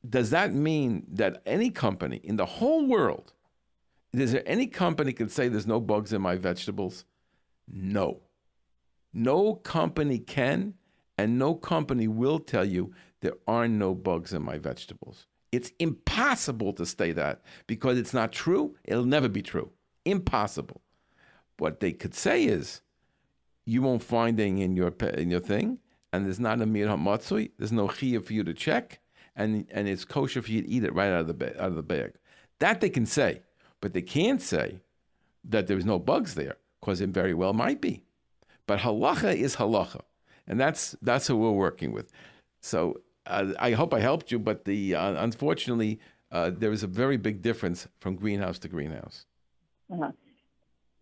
[0.07, 3.33] does that mean that any company in the whole world,
[4.13, 7.05] is there any company can say there's no bugs in my vegetables?
[7.67, 8.21] No.
[9.13, 10.75] No company can,
[11.17, 15.27] and no company will tell you there are no bugs in my vegetables.
[15.51, 18.75] It's impossible to say that because it's not true.
[18.85, 19.71] It'll never be true.
[20.09, 20.81] Impossible.
[21.57, 22.81] What they could say is,
[23.65, 25.79] you won't find anything in your in your thing,
[26.11, 27.51] and there's not a mir hamatzui.
[27.57, 28.99] There's no chiyah for you to check,
[29.35, 31.69] and and it's kosher for you to eat it right out of the ba- out
[31.69, 32.13] of the bag.
[32.59, 33.41] That they can say,
[33.81, 34.79] but they can't say
[35.43, 38.03] that there's no bugs there because it very well might be.
[38.65, 40.01] But halacha is halacha,
[40.47, 42.11] and that's that's who we're working with.
[42.61, 45.99] So uh, I hope I helped you, but the uh, unfortunately
[46.31, 49.25] uh, there is a very big difference from greenhouse to greenhouse.
[49.91, 50.11] Uh-huh.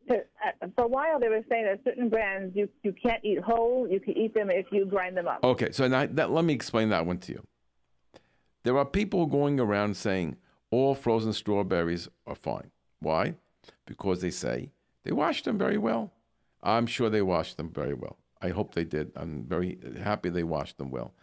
[0.10, 3.88] Uh, for a while, they were saying that certain brands you, you can't eat whole.
[3.90, 5.44] You can eat them if you grind them up.
[5.44, 7.44] Okay, so now that, let me explain that one to you.
[8.64, 10.38] There are people going around saying
[10.72, 12.72] all frozen strawberries are fine.
[13.00, 13.36] Why?
[13.86, 14.72] Because they say
[15.04, 16.12] they washed them very well.
[16.64, 18.18] I'm sure they washed them very well.
[18.42, 19.12] I hope they did.
[19.16, 21.14] I'm very happy they washed them well.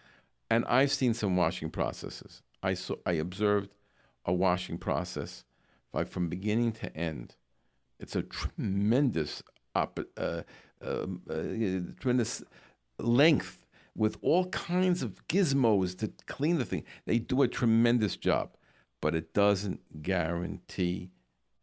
[0.50, 2.42] And I've seen some washing processes.
[2.62, 3.70] I saw, I observed
[4.24, 5.44] a washing process
[5.92, 7.36] like from beginning to end.
[8.04, 9.42] It's a tremendous
[9.74, 10.42] op- uh,
[10.84, 11.44] uh, uh,
[11.98, 12.42] tremendous
[12.98, 13.64] length
[13.96, 16.84] with all kinds of gizmos to clean the thing.
[17.06, 18.58] They do a tremendous job,
[19.00, 21.12] but it doesn't guarantee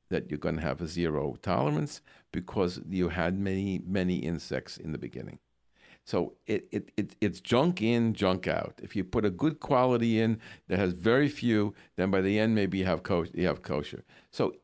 [0.10, 4.94] that you're going to have a zero tolerance because you had many, many insects in
[4.94, 5.38] the beginning.
[6.06, 8.80] So it, it, it, it's junk in, junk out.
[8.82, 10.40] If you put a good quality in
[10.70, 13.32] that has very few, then by the end maybe you have kosher.
[13.36, 14.04] You have kosher.
[14.32, 14.56] So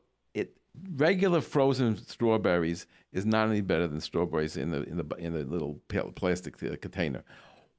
[0.96, 5.44] regular frozen strawberries is not any better than strawberries in the in the in the
[5.44, 5.80] little
[6.14, 7.24] plastic uh, container.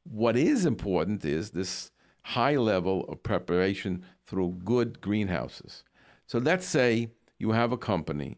[0.03, 1.91] What is important is this
[2.23, 5.83] high level of preparation through good greenhouses.
[6.27, 8.37] So let's say you have a company.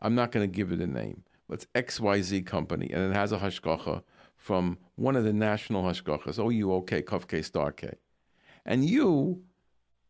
[0.00, 3.32] I'm not going to give it a name, but it's XYZ company, and it has
[3.32, 4.02] a hashgacha
[4.36, 7.94] from one of the national hashgachas, O-U-O-K, Kuf K, Star K.
[8.66, 9.42] And you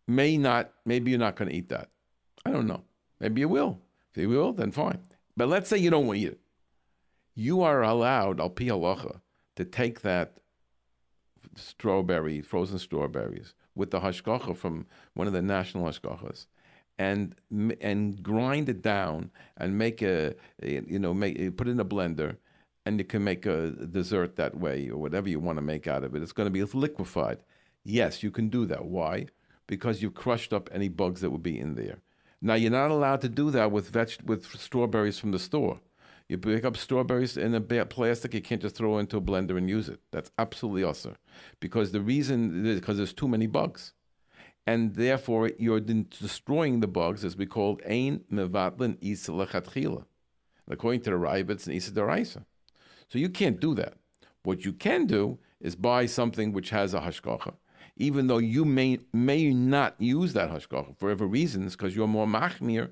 [0.08, 1.90] may not, maybe you're not going to eat that.
[2.44, 2.82] I don't know.
[3.24, 3.80] Maybe you will.
[4.14, 4.98] If you will, then fine.
[5.34, 6.40] But let's say you don't want to eat it.
[7.34, 9.22] You are allowed, al pi halacha,
[9.56, 10.40] to take that
[11.56, 16.44] strawberry, frozen strawberries, with the hashgacha from one of the national hashgachas,
[16.98, 17.34] and
[17.80, 22.36] and grind it down and make a, you know, make put it in a blender
[22.84, 26.04] and you can make a dessert that way or whatever you want to make out
[26.04, 26.22] of it.
[26.22, 27.38] It's going to be liquefied.
[27.84, 28.84] Yes, you can do that.
[28.84, 29.28] Why?
[29.66, 32.02] Because you've crushed up any bugs that would be in there.
[32.44, 35.80] Now you're not allowed to do that with veg- with strawberries from the store.
[36.28, 39.56] You pick up strawberries in a plastic, you can't just throw it into a blender
[39.56, 40.00] and use it.
[40.10, 41.16] That's absolutely awesome.
[41.58, 43.94] Because the reason is because there's too many bugs.
[44.66, 49.32] And therefore, you're destroying the bugs, as we call ein mevatlin isa
[50.68, 52.44] According to the Rabbits and Isa Daraisa.
[53.08, 53.94] So you can't do that.
[54.42, 57.54] What you can do is buy something which has a hashgacha,
[57.96, 62.26] even though you may may not use that hashgacha for whatever reasons, because you're more
[62.26, 62.90] machmir,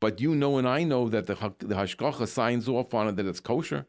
[0.00, 3.26] but you know and I know that the, the hashgacha signs off on it that
[3.26, 3.86] it's kosher.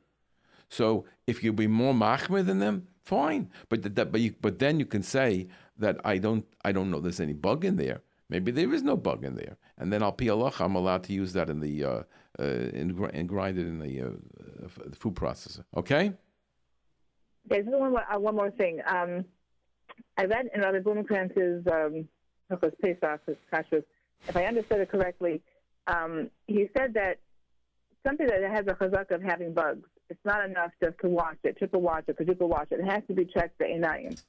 [0.70, 3.50] So if you be more machmir than them, fine.
[3.70, 7.00] But that, but you, but then you can say that I don't I don't know
[7.00, 8.02] there's any bug in there.
[8.30, 10.60] Maybe there is no bug in there, and then I'll pialach.
[10.60, 12.04] I'm allowed to use that in the uh,
[12.40, 14.10] uh, and, grind it in the, uh,
[14.88, 15.64] the food processor.
[15.76, 16.12] Okay.
[17.50, 17.62] Okay.
[17.62, 18.82] One more, uh, one more thing.
[18.86, 19.26] Um,
[20.18, 22.08] I read in Rabbi Blumenkrantz's um,
[22.82, 23.22] Pesach,
[24.28, 25.42] if I understood it correctly,
[25.88, 27.20] um, he said that
[28.06, 29.88] something that has a chazak of having bugs.
[30.10, 32.80] It's not enough just to wash it, triple wash it, quadruple wash it.
[32.80, 34.22] It has to be checked the einayim.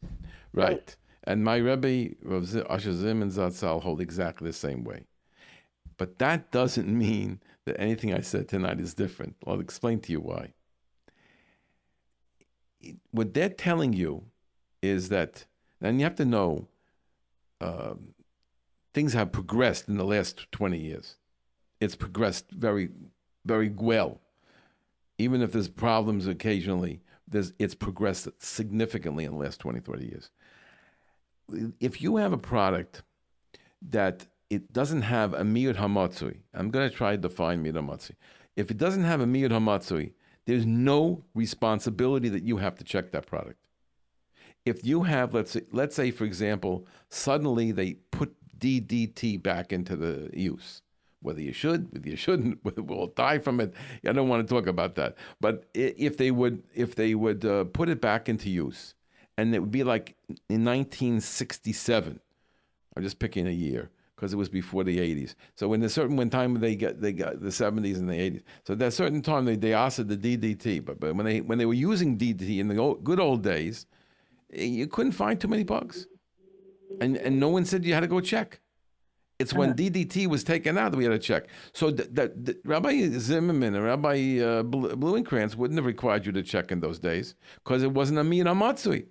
[0.52, 0.88] Right.
[0.88, 2.14] So, and my Rebbe,
[2.70, 5.04] Asher and Zatzal, hold exactly the same way.
[5.98, 9.36] But that doesn't mean that anything I said tonight is different.
[9.46, 10.52] I'll explain to you why.
[13.10, 14.24] What they're telling you
[14.82, 15.46] is that,
[15.80, 16.68] and you have to know,
[17.60, 18.14] um,
[18.94, 21.16] things have progressed in the last 20 years.
[21.80, 22.90] It's progressed very,
[23.44, 24.20] very well.
[25.18, 30.30] Even if there's problems occasionally, there's, it's progressed significantly in the last 20, 30 years.
[31.80, 33.02] If you have a product
[33.82, 36.38] that it doesn't have a miyud hamatzui.
[36.54, 38.12] I'm going to try to define miyud hamatzui.
[38.54, 40.12] If it doesn't have a miyud hamatzui,
[40.46, 43.58] there's no responsibility that you have to check that product.
[44.66, 49.96] If you have, let's say, let's say, for example, suddenly they put DDT back into
[49.96, 50.82] the use,
[51.22, 53.72] Whether you should, whether you shouldn't, we'll die from it,
[54.06, 55.16] I don't want to talk about that.
[55.40, 58.94] But if they would, if they would uh, put it back into use,
[59.38, 60.16] and it would be like
[60.48, 62.20] in 1967.
[62.96, 65.34] I'm just picking a year because it was before the 80s.
[65.54, 68.42] So in a certain when time they got they got the 70s and the 80s.
[68.64, 71.58] So at that certain time they they asked the DDT, but but when they when
[71.58, 73.86] they were using DDT in the old, good old days,
[74.56, 76.06] you couldn't find too many bugs,
[77.00, 78.60] and and no one said you had to go check.
[79.38, 81.48] It's when DDT was taken out that we had to check.
[81.74, 86.72] So the, the, the, Rabbi Zimmerman and Rabbi uh, wouldn't have required you to check
[86.72, 89.06] in those days because it wasn't a Miyana Matsui.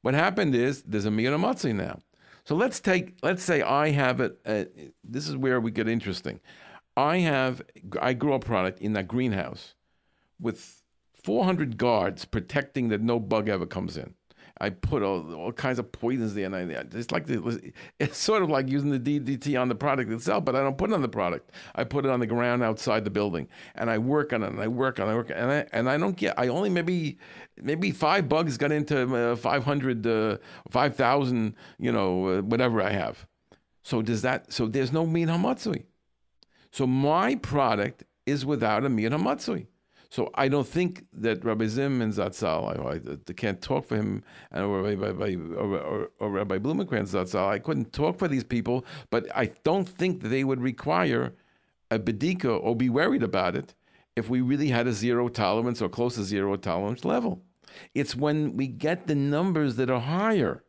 [0.00, 2.00] What happened is there's a Miyana Matsui now.
[2.44, 4.38] So let's take, let's say I have it.
[4.46, 4.64] Uh,
[5.04, 6.40] this is where we get interesting.
[6.96, 7.60] I have,
[8.00, 9.74] I grow a product in that greenhouse
[10.40, 10.82] with
[11.22, 14.14] 400 guards protecting that no bug ever comes in.
[14.58, 16.60] I put all, all kinds of poisons there, and I,
[16.96, 20.56] it's like the, it's sort of like using the DDT on the product itself, but
[20.56, 21.52] I don't put it on the product.
[21.74, 24.60] I put it on the ground outside the building, and I work on it, and
[24.60, 26.38] I work on it, I work, and I and I don't get.
[26.38, 27.18] I only maybe
[27.60, 30.36] maybe five bugs got into uh, 500, uh,
[30.70, 33.26] 5,000, you know, uh, whatever I have.
[33.82, 34.52] So does that?
[34.52, 35.28] So there's no meat.
[36.72, 39.66] So my product is without a meat hamatsui.
[40.16, 44.24] So I don't think that Rabbi Zim and Zatzal, I, I, can't talk for him,
[44.50, 47.46] and or Rabbi, or, or, or Rabbi Blumenkrantz Zatzal.
[47.46, 51.34] I couldn't talk for these people, but I don't think that they would require
[51.90, 53.74] a bedika or be worried about it
[54.16, 57.42] if we really had a zero tolerance or close to zero tolerance level.
[57.94, 60.64] It's when we get the numbers that are higher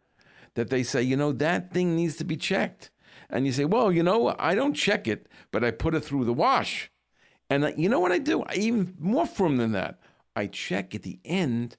[0.56, 2.91] that they say, you know, that thing needs to be checked.
[3.30, 6.26] And you say, well, you know, I don't check it, but I put it through
[6.26, 6.91] the wash.
[7.50, 8.43] And you know what I do?
[8.43, 10.00] I even more firm than that.
[10.36, 11.78] I check at the end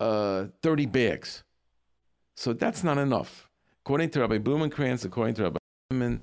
[0.00, 1.44] uh, 30 bags.
[2.36, 3.48] So that's not enough.
[3.84, 5.58] According to Rabbi Blumenkrantz, according to Rabbi
[5.90, 6.20] Zimmerman,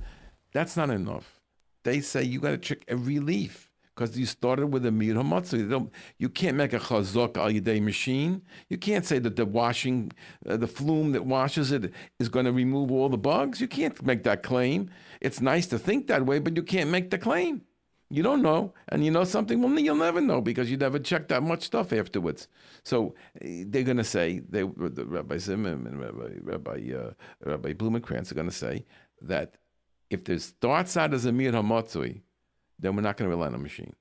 [0.54, 1.42] that's not enough.
[1.84, 5.90] They say you got to check every leaf because you started with a mir hamatzu.
[6.18, 8.42] You, can't make a chazok al yedei machine.
[8.70, 10.12] You can't say that the washing,
[10.48, 13.62] uh, the flume that washes it is going to remove all the bugs.
[13.62, 14.90] You can't make that claim.
[15.22, 17.64] It's nice to think that way, but you can't make the claim.
[18.10, 19.62] You don't know, and you know something.
[19.62, 22.48] Well, you'll never know because you never checked that much stuff afterwards.
[22.84, 27.12] So eh, they're going to say, they, the Rabbi Zimmerman and Rabbi Rabbi, uh,
[27.44, 28.86] Rabbi Blumenkrantz are going to say
[29.22, 29.56] that
[30.10, 32.22] if there starts out as a mir hamatzui,
[32.78, 33.96] then we're not going to rely on a machine.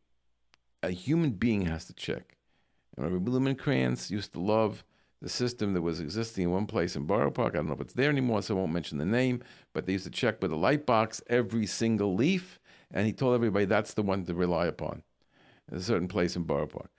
[0.82, 2.36] A human being has to check.
[2.96, 4.84] And Rabbi Blumenkrantz used to love
[5.22, 7.54] the system that was existing in one place in Borough Park.
[7.54, 9.42] I don't know if it's there anymore, so I won't mention the name.
[9.72, 12.60] But they used to check with a light box every single leaf,
[12.94, 15.02] and he told everybody that's the one to rely upon.
[15.70, 16.90] A certain place in Borough Park.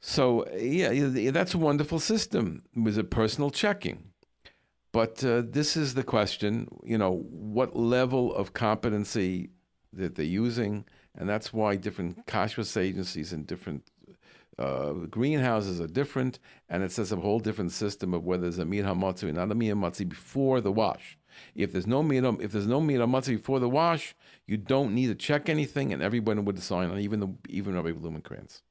[0.00, 2.62] So yeah, that's a wonderful system.
[2.76, 4.12] It was a personal checking.
[4.92, 9.48] But uh, this is the question, you know, what level of competency
[9.94, 10.84] that they're using,
[11.16, 13.90] and that's why different kashrus agencies and different
[14.58, 16.38] uh, greenhouses are different,
[16.68, 19.50] and it says a whole different system of whether there's a mir hamatzi and not
[19.50, 21.16] a mir hamatzi before the wash.
[21.54, 24.14] If there's no mir, if there's no mir hamatzi before the wash,
[24.46, 27.92] you don't need to check anything, and everyone would sign on, even the even Rabbi
[27.92, 28.62] Blumenkrantz.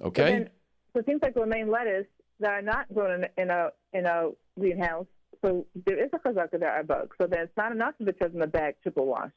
[0.00, 0.24] Okay.
[0.24, 0.48] then,
[0.94, 2.06] so things like romaine lettuce
[2.40, 5.06] that are not grown in, a in a greenhouse.
[5.44, 7.16] So there is a chazaka there are bugs.
[7.20, 9.30] So then it's not enough if it says in the bag triple wash.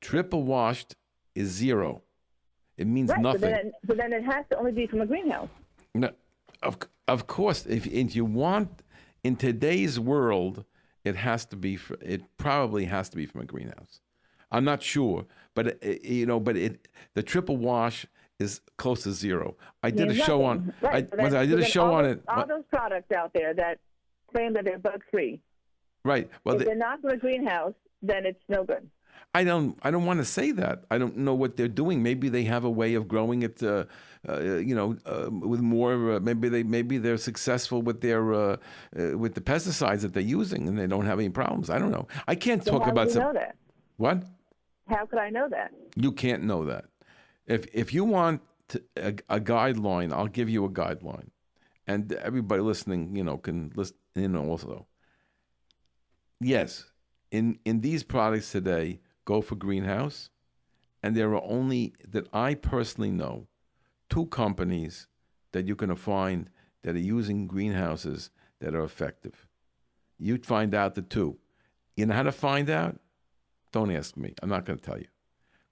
[0.00, 0.94] Triple washed
[1.34, 2.02] is zero.
[2.76, 3.20] It means Right.
[3.20, 3.40] nothing.
[3.40, 5.48] So then, it, so then it has to only be from a greenhouse.
[5.94, 6.10] No,
[6.62, 6.78] of
[7.08, 8.82] of course, if, if you want
[9.24, 10.64] in today's world,
[11.04, 11.76] it has to be.
[11.76, 14.00] fr- It probably has to be from a greenhouse.
[14.50, 18.06] I'm not sure, but it, it- you know, but it the triple wash
[18.38, 19.56] is close to zero.
[19.82, 20.46] I did a show nothing.
[20.46, 20.74] on.
[20.80, 21.08] Right.
[21.18, 22.22] I, so I did a show on those, it.
[22.28, 23.78] All those products out there that
[24.32, 25.40] claim that they're bug free.
[26.04, 26.30] Right.
[26.44, 28.88] Well, if the, they're not from a greenhouse, then it's no good.
[29.38, 29.68] I don't.
[29.86, 30.76] I don't want to say that.
[30.94, 31.96] I don't know what they're doing.
[32.10, 33.56] Maybe they have a way of growing it.
[33.62, 33.84] Uh,
[34.28, 35.94] uh, you know, uh, with more.
[36.14, 36.64] Uh, maybe they.
[36.76, 38.56] Maybe they're successful with their uh,
[38.98, 41.66] uh, with the pesticides that they're using, and they don't have any problems.
[41.70, 42.06] I don't know.
[42.32, 43.22] I can't So talk how about do you some.
[43.28, 43.54] know that?
[44.04, 44.18] What?
[44.94, 45.70] How could I know that?
[46.04, 46.84] You can't know that.
[47.46, 48.36] If if you want
[48.70, 51.28] to, a, a guideline, I'll give you a guideline,
[51.86, 54.86] and everybody listening, you know, can listen in also.
[56.40, 56.70] Yes,
[57.30, 60.30] in in these products today, go for greenhouse,
[61.02, 63.46] and there are only that I personally know,
[64.08, 65.06] two companies
[65.52, 66.48] that you're going to find
[66.82, 69.46] that are using greenhouses that are effective.
[70.18, 71.36] You'd find out the two.
[71.94, 72.98] You know how to find out?
[73.70, 74.32] Don't ask me.
[74.42, 75.08] I'm not going to tell you.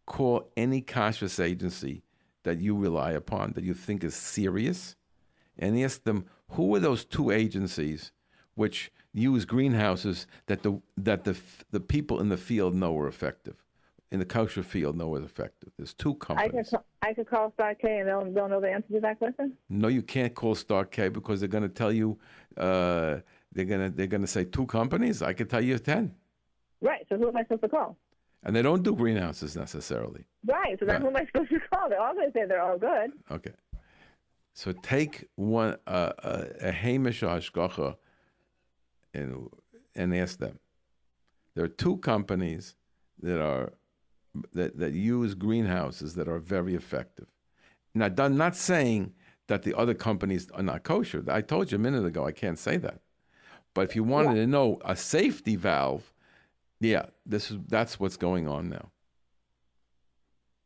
[0.04, 2.02] Call any kashrus agency
[2.42, 4.96] that you rely upon that you think is serious,
[5.58, 8.12] and ask them who are those two agencies
[8.54, 11.36] which use greenhouses that the that the
[11.70, 13.56] the people in the field know are effective.
[14.12, 15.70] in the kosher field know is effective.
[15.76, 16.44] There's two companies.
[16.44, 16.70] I could companies.
[17.02, 19.54] ca- I could call Star K and they'll they'll know the answer to that question.
[19.68, 22.18] No, you can't call Star K because they're going to tell you
[22.56, 23.16] uh,
[23.52, 25.22] they're going to they're going to say two companies.
[25.22, 26.14] I could tell you ten,
[26.80, 27.04] Right.
[27.08, 27.96] So who am I supposed to call?
[28.44, 30.24] and they don't do greenhouses necessarily.
[30.46, 30.78] Right.
[30.78, 31.02] So then Right.
[31.02, 31.88] who am I supposed to call?
[31.88, 33.10] They're all going to say they're all good.
[33.36, 33.54] Okay.
[34.54, 37.96] So take one uh, a, a Hamish or Hashgacha
[39.16, 39.48] and
[39.94, 40.58] and ask them.
[41.54, 42.76] There are two companies
[43.22, 43.72] that are
[44.52, 47.26] that, that use greenhouses that are very effective.
[47.94, 49.14] Now, I'm not saying
[49.46, 51.24] that the other companies are not kosher.
[51.28, 53.00] I told you a minute ago I can't say that.
[53.72, 56.12] But if you wanted to know a safety valve,
[56.80, 58.90] yeah, this is that's what's going on now.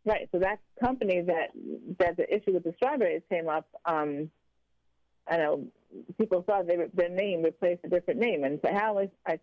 [0.05, 0.29] Right.
[0.33, 1.51] So that company that
[1.99, 3.67] that the issue with the strawberries came up.
[3.85, 4.31] Um,
[5.29, 5.67] I know
[6.19, 9.39] people thought they, their name replaced a different name, and so how is I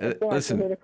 [0.00, 0.76] Uh, still have to listen,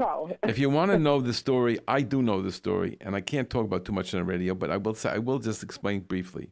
[0.43, 3.49] if you want to know the story, I do know the story, and I can't
[3.49, 6.01] talk about too much on the radio, but I will say I will just explain
[6.01, 6.51] briefly.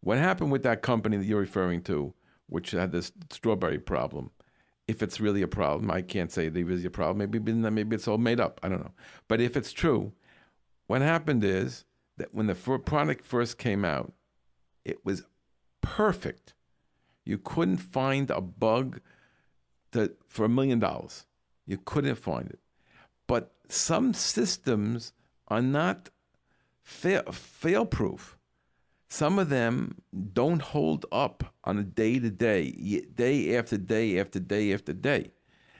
[0.00, 2.14] What happened with that company that you're referring to,
[2.48, 4.30] which had this strawberry problem?
[4.88, 7.18] If it's really a problem, I can't say it is a problem.
[7.18, 8.58] Maybe maybe it's all made up.
[8.62, 8.92] I don't know.
[9.28, 10.12] But if it's true,
[10.88, 11.84] what happened is
[12.16, 14.12] that when the product first came out,
[14.84, 15.22] it was
[15.80, 16.54] perfect.
[17.24, 19.00] You couldn't find a bug
[19.92, 21.26] to, for a million dollars.
[21.66, 22.58] You couldn't find it.
[23.26, 25.12] But some systems
[25.48, 26.10] are not
[26.82, 28.36] fail, fail proof.
[29.08, 30.02] Some of them
[30.32, 32.70] don't hold up on a day to day,
[33.14, 35.32] day after day after day after day.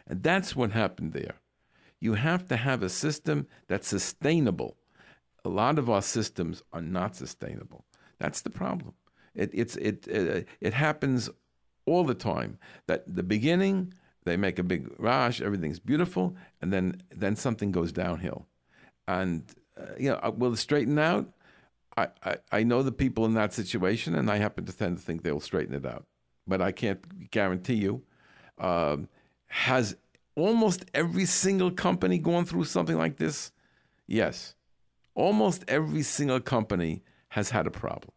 [0.07, 1.37] And that's what happened there.
[2.01, 4.77] You have to have a system that's sustainable.
[5.45, 7.85] A lot of our systems are not sustainable.
[8.19, 8.95] That's the problem.
[9.41, 11.31] It, it's, it, it, it happens
[11.87, 17.01] all the time that the beginning, they make a big rush, everything's beautiful, and then,
[17.11, 18.47] then something goes downhill.
[19.09, 19.43] And,
[19.79, 21.33] uh, you know, will it straighten out?
[21.97, 25.03] I, I, I know the people in that situation, and I happen to tend to
[25.03, 26.05] think they'll straighten it out.
[26.47, 28.03] But I can't guarantee you.
[28.59, 29.09] Um,
[29.47, 29.97] has
[30.37, 33.53] almost every single company gone through something like this?
[34.07, 34.55] Yes.
[35.15, 38.13] Almost every single company has had a problem.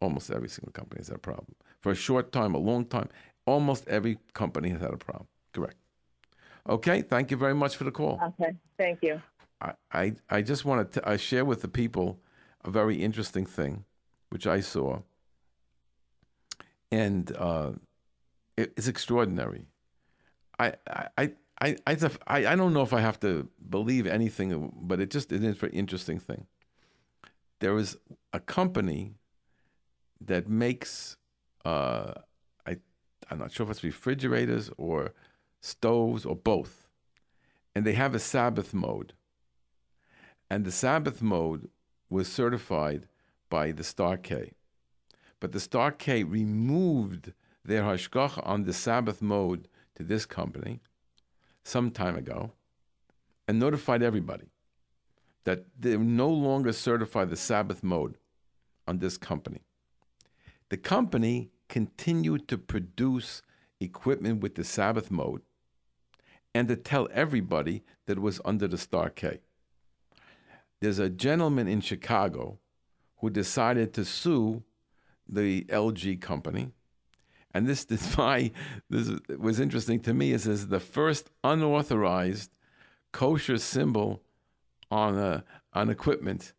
[0.00, 1.54] Almost every single company has had a problem.
[1.80, 3.08] For a short time, a long time,
[3.46, 5.26] almost every company has had a problem.
[5.52, 5.76] Correct.
[6.68, 8.20] Okay, thank you very much for the call.
[8.22, 8.52] Okay.
[8.76, 9.20] Thank you.
[9.60, 12.20] I, I, I just want to I share with the people
[12.64, 13.84] a very interesting thing,
[14.28, 15.00] which I saw,
[16.92, 17.72] and uh,
[18.56, 19.66] it, it's extraordinary.
[20.58, 21.08] I I.
[21.18, 21.96] I I,
[22.28, 25.58] I, don't know if I have to believe anything, but it just it is a
[25.58, 26.46] very interesting thing.
[27.58, 27.96] There is
[28.32, 29.14] a company
[30.20, 31.16] that makes
[31.64, 32.14] uh,
[32.66, 32.76] I
[33.30, 35.12] I'm not sure if it's refrigerators or
[35.60, 36.88] stoves or both,
[37.74, 39.14] and they have a Sabbath mode
[40.50, 41.68] and the Sabbath mode
[42.08, 43.06] was certified
[43.50, 44.52] by the Star K.
[45.40, 47.32] But the Star K removed
[47.64, 50.80] their hashgacha on the Sabbath mode to this company
[51.64, 52.52] some time ago
[53.46, 54.46] and notified everybody
[55.44, 58.16] that they no longer certify the Sabbath mode
[58.86, 59.60] on this company.
[60.70, 63.42] The company continued to produce
[63.80, 65.42] equipment with the Sabbath mode
[66.54, 69.40] and to tell everybody that it was under the Star K
[70.80, 72.58] there's a gentleman in Chicago
[73.18, 74.62] who decided to sue
[75.28, 76.70] the LG company.
[77.52, 78.50] And this, this, my,
[78.88, 80.32] this was interesting to me.
[80.32, 82.50] It says the first unauthorized
[83.12, 84.22] kosher symbol
[84.90, 86.52] on a, on equipment,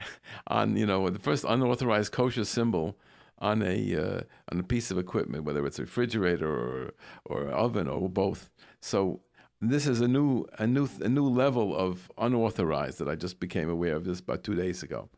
[0.46, 2.96] on you know the first unauthorized kosher symbol
[3.38, 4.20] on a uh,
[4.52, 8.50] on a piece of equipment, whether it's a refrigerator or or oven or both.
[8.80, 9.20] So
[9.60, 13.68] this is a new a new a new level of unauthorized that I just became
[13.70, 15.08] aware of this about two days ago.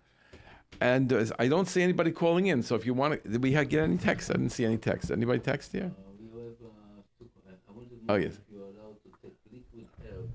[0.81, 2.62] And uh, I don't see anybody calling in.
[2.62, 4.31] So if you want to, did we get any text?
[4.31, 5.11] I didn't see any text.
[5.11, 5.91] Anybody text here?
[6.21, 8.35] we have uh, uh, I wanted to know Oh, yes.
[8.35, 10.31] if you are allowed to take liquid herb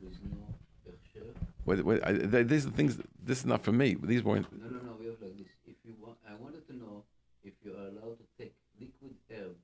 [0.00, 0.54] with no
[0.88, 1.26] hechsher.
[1.64, 2.12] What, what, I,
[2.44, 2.98] these are things.
[3.22, 3.96] This is not for me.
[4.02, 4.46] These weren't.
[4.52, 4.92] No, no, no.
[4.98, 5.48] We have like this.
[5.66, 7.04] If you want, I wanted to know
[7.44, 9.56] if you are allowed to take liquid herb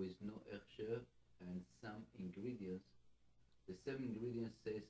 [0.00, 0.96] with no hechsher
[1.42, 2.86] and some ingredients.
[3.68, 4.84] The same ingredients says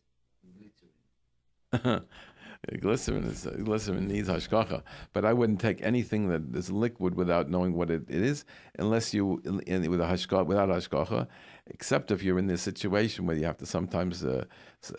[0.54, 2.02] glycerin.
[2.80, 4.82] glycerin is glycerin needs hashgacha,
[5.12, 8.44] but I wouldn't take anything that is liquid without knowing what it, it is,
[8.78, 11.26] unless you in, with a hashgacha without hashgacha,
[11.66, 14.44] except if you're in this situation where you have to sometimes uh,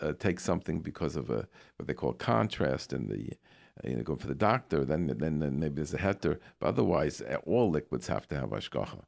[0.00, 1.46] uh, take something because of a
[1.76, 3.22] what they call contrast in the.
[3.32, 6.34] uh, You know, go for the doctor, then, then then maybe there's a heter.
[6.58, 9.02] But otherwise, uh, all liquids have to have hashgacha.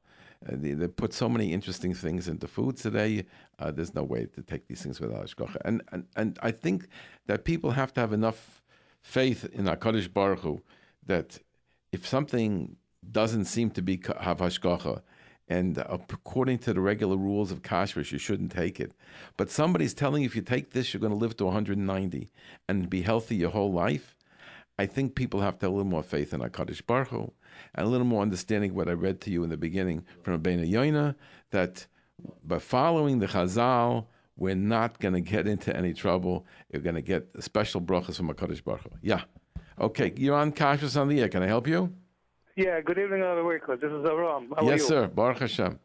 [0.47, 3.25] Uh, they, they put so many interesting things into food today.
[3.59, 5.57] Uh, there's no way to take these things without hashgacha.
[5.65, 6.89] And, and and I think
[7.27, 8.63] that people have to have enough
[9.01, 10.63] faith in Hakadosh Baruch Hu
[11.07, 11.39] that
[11.93, 12.77] if something
[13.11, 15.03] doesn't seem to be have hashgacha,
[15.49, 18.93] and uh, according to the regular rules of kashrus, you shouldn't take it.
[19.37, 22.31] But somebody's telling you if you take this, you're going to live to 190
[22.69, 24.14] and be healthy your whole life.
[24.79, 27.33] I think people have to have a little more faith in HaKadosh Baruch Hu
[27.75, 30.69] and a little more understanding what I read to you in the beginning from Rabbeinu
[30.69, 31.15] Yonah,
[31.51, 31.87] that
[32.45, 34.07] by following the Chazal,
[34.37, 36.45] we're not going to get into any trouble.
[36.73, 38.91] You're going to get special brachas from HaKadosh Baruch Hu.
[39.01, 39.23] Yeah.
[39.81, 41.29] Okay, you're on Kashrus on the air.
[41.29, 41.93] Can I help you?
[42.57, 43.81] Yeah, good evening, Rabbi Wikler.
[43.81, 44.49] This is Avram.
[44.57, 45.09] How yes, sir.
[45.09, 45.79] Baruch Hashem.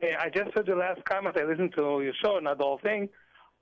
[0.00, 1.36] Hey, I just heard the last comment.
[1.38, 3.08] I listened to your show, not the whole thing.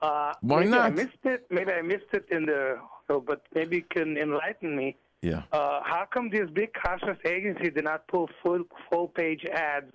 [0.01, 1.45] Uh, Why maybe I missed it.
[1.49, 2.77] Maybe I missed it in the.
[3.07, 4.97] So, but maybe you can enlighten me.
[5.21, 5.43] Yeah.
[5.51, 8.59] Uh, how come these big kashrus agencies did not pull full
[8.91, 9.91] full page ads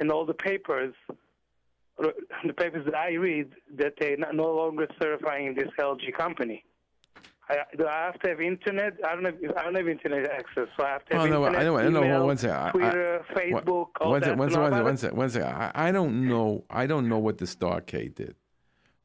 [0.00, 0.94] in all the papers,
[1.98, 6.64] the papers that I read, that they no longer certifying this LG company?
[7.48, 8.94] I, do I have to have internet?
[9.06, 9.36] I don't have.
[9.56, 11.76] I don't have internet access, so I have to have Oh, no, I internet, know-
[11.78, 12.04] I know.
[12.04, 12.56] email, One second.
[12.56, 14.30] I- I- Twitter, Facebook, all one that.
[14.30, 14.98] sec, one Know sec, one about sec, one it?
[14.98, 15.44] sec, one sec.
[15.76, 16.64] I, I don't know.
[16.70, 18.34] I don't know what the Star K did,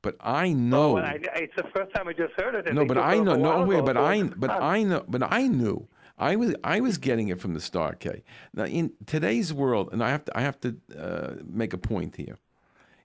[0.02, 0.94] but I Oh, know.
[0.94, 2.74] well, I, it's the first time I just heard it.
[2.74, 3.36] no, but I know.
[3.36, 5.88] No, wait, but I, but I know, but I knew.
[6.18, 8.24] I was, I was getting it from the Star K.
[8.54, 12.16] Now, in today's world, and I have to, I have to uh, make a point
[12.16, 12.38] here.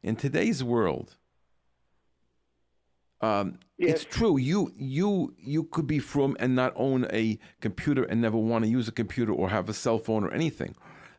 [0.03, 1.17] In today's world,
[3.23, 4.37] um, it's true.
[4.37, 8.71] You, you, you could be from and not own a computer and never want to
[8.71, 10.77] use a computer or have a cell phone or anything,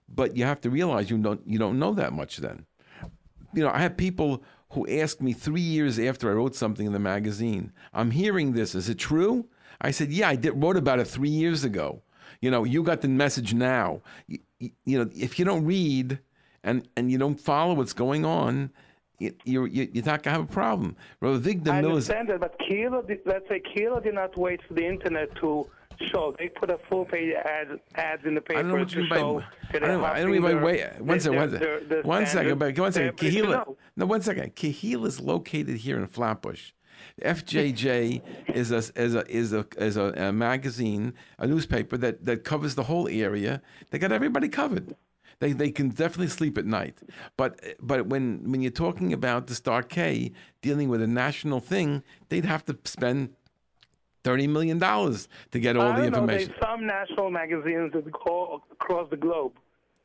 [0.08, 2.66] but you have to realize you don't, you don't know that much then
[3.54, 6.94] you know, I have people who asked me three years after I wrote something in
[6.94, 8.76] the magazine, I'm hearing this.
[8.76, 9.48] Is it true?
[9.80, 12.02] I said, yeah, I did, wrote about it three years ago.
[12.42, 14.02] You know, you got the message now.
[14.28, 14.40] You,
[14.86, 16.20] you, know, if you don't read
[16.64, 18.72] and, and you don't follow what's going on,
[19.20, 20.96] you, you're, you- you're not going to have a problem.
[21.22, 24.74] Rav Vigda I understand that, but Kehila, did, let's say Kehila did not wait for
[24.74, 25.68] the internet to
[26.02, 26.36] show.
[26.38, 29.00] They put a full page ad, ads in the paper I don't know what you
[29.02, 29.16] mean by.
[29.18, 31.02] I don't, I don't mean by wait.
[31.02, 31.38] One second.
[31.38, 31.90] One their- second.
[31.90, 32.60] their- One second.
[32.60, 33.18] But one second.
[33.18, 33.76] They- they should Kehila.
[33.96, 34.56] No, one second.
[34.56, 36.72] Kehila is located here in Flatbush.
[37.22, 38.22] FJJ
[38.56, 42.76] is a is a is a is a, a magazine, a newspaper that that covers
[42.76, 43.62] the whole area.
[43.92, 44.96] They got everybody covered.
[45.40, 46.98] They they can definitely sleep at night.
[47.38, 50.32] But but when when you're talking about the Star K
[50.62, 53.30] dealing with a national thing, they'd have to spend
[54.24, 56.06] thirty million dollars to get all the know.
[56.06, 56.50] information.
[56.50, 59.54] There's some national magazines that go across the globe.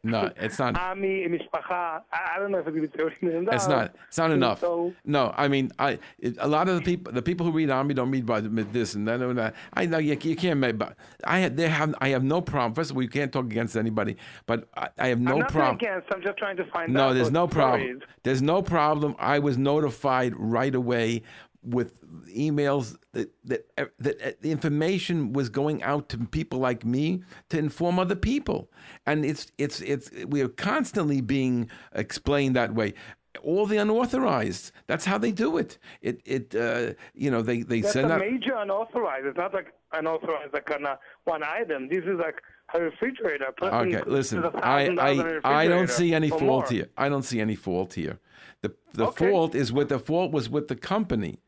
[0.05, 0.77] No, it's not.
[0.81, 2.03] Ami, Mishpacha.
[2.13, 3.63] I I don't know if it's thirty million dollars.
[3.63, 3.95] It's not.
[4.09, 4.61] It's not enough.
[4.61, 7.71] So No, I mean, I it, a lot of the people, the people who read
[7.71, 9.55] Ami don't read by this and that and that.
[9.75, 10.77] I know you, you can't make.
[10.77, 12.75] But I had, they have, I have no problem.
[12.75, 15.53] First of all, you can't talk against anybody, but I, I have no I'm not
[15.53, 15.77] problem.
[15.77, 16.09] against.
[16.13, 17.09] I'm just trying to find out.
[17.09, 18.01] No, there's no problem.
[18.25, 19.15] There's no problem.
[19.21, 21.23] I was notified right away
[21.65, 23.67] with emails that, that
[23.99, 28.71] that the information was going out to people like me to inform other people,
[29.07, 32.95] and it's it's it's we are constantly being explained that way.
[33.43, 34.73] All the unauthorized.
[34.87, 35.79] That's how they do it.
[36.03, 38.21] It it uh, you know they they That's send a out.
[38.21, 39.27] major unauthorized.
[39.27, 41.89] It's not like unauthorized like on a, one item.
[41.89, 42.43] This is like
[42.75, 43.47] a refrigerator.
[43.63, 44.45] A Okay, listen.
[44.45, 44.51] I,
[44.87, 46.67] thousand dollars in a I, I don't see any fault more.
[46.69, 46.89] here.
[46.99, 48.19] I don't see any fault here.
[48.61, 49.31] The the Okay.
[49.31, 51.39] fault is with the fault was with the company.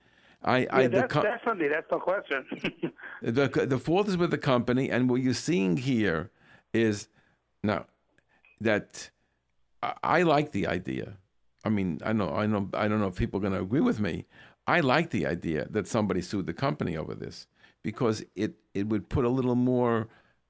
[0.44, 2.44] I, I Yeah, the that's co- definitely that's no question.
[3.22, 6.30] the the fault is with the company, and what you're seeing here
[6.72, 7.08] is
[7.62, 7.86] now
[8.60, 9.10] that
[9.82, 11.14] I, I like the idea.
[11.64, 13.80] I mean, I know, I know, I don't know if people are going to agree
[13.80, 14.26] with me.
[14.66, 17.46] I like the idea that somebody sued the company over this
[17.82, 20.08] because it it would put a little more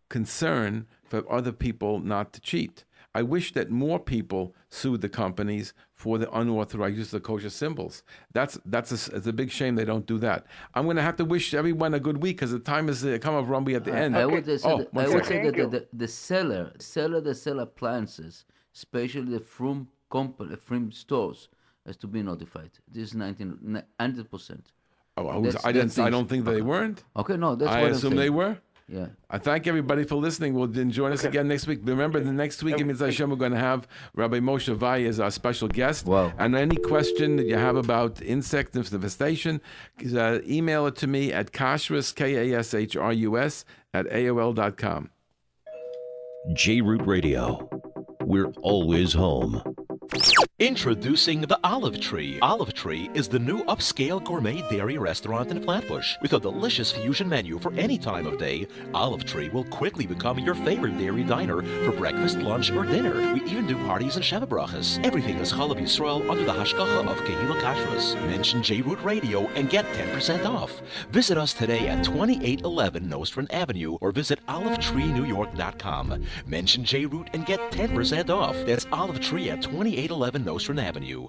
[0.09, 2.85] concern for other people not to cheat.
[3.15, 7.51] I wish that more people sued the companies for the unauthorized use of the kosher
[7.51, 8.03] symbols.
[8.33, 10.47] That's that's a, it's a big shame they don't do that.
[10.75, 13.19] I'm going to have to wish everyone a good week because the time has uh,
[13.21, 14.17] come of Rumby at the end.
[14.17, 17.37] I would say, Oh, that, I would say that the, the, the seller, seller that
[17.37, 18.45] sell appliances,
[18.75, 21.49] especially the from company, from stores,
[21.87, 22.71] has to be notified.
[22.91, 24.61] This is 19, 100%.
[25.17, 25.97] Oh, I, was, I didn't.
[25.99, 27.05] I don't think they weren't.
[27.17, 28.59] Okay, no, that's I what assume they were.
[28.87, 29.07] Yeah.
[29.31, 30.55] I thank everybody for listening.
[30.55, 31.81] We'll then join us again next week.
[31.85, 35.19] Remember, the next week in Mitzvah Hashem, we're going to have Rabbi Moshe Vaye as
[35.21, 36.05] our special guest.
[36.07, 36.33] Wow.
[36.39, 39.63] And any question that you have about insect infestation,
[40.15, 43.65] uh, email it to me at kashrus, K-A-S-H-R-U-S,
[43.95, 45.11] at AOL.com.
[46.53, 47.69] J Root Radio.
[48.21, 49.63] We're always home.
[50.61, 52.39] Introducing the Olive Tree.
[52.41, 56.15] Olive Tree is the new upscale gourmet dairy restaurant in Flatbush.
[56.23, 60.39] With a delicious fusion menu for any time of day, Olive Tree will quickly become
[60.39, 63.33] your favorite dairy diner for breakfast, lunch, or dinner.
[63.33, 65.05] We even do parties and Sheva brachas.
[65.05, 68.15] Everything is Chalav Yisrael under the hashgacha of Kehila Kashrus.
[68.29, 70.81] Mention J-Root Radio and get 10% off.
[71.11, 76.25] Visit us today at 2811 Nostrand Avenue or visit olivetreenewyork.com.
[76.47, 78.55] Mention J-Root and get 10% off.
[78.67, 81.29] That's Olive Tree at 2811 Nostrand Avenue.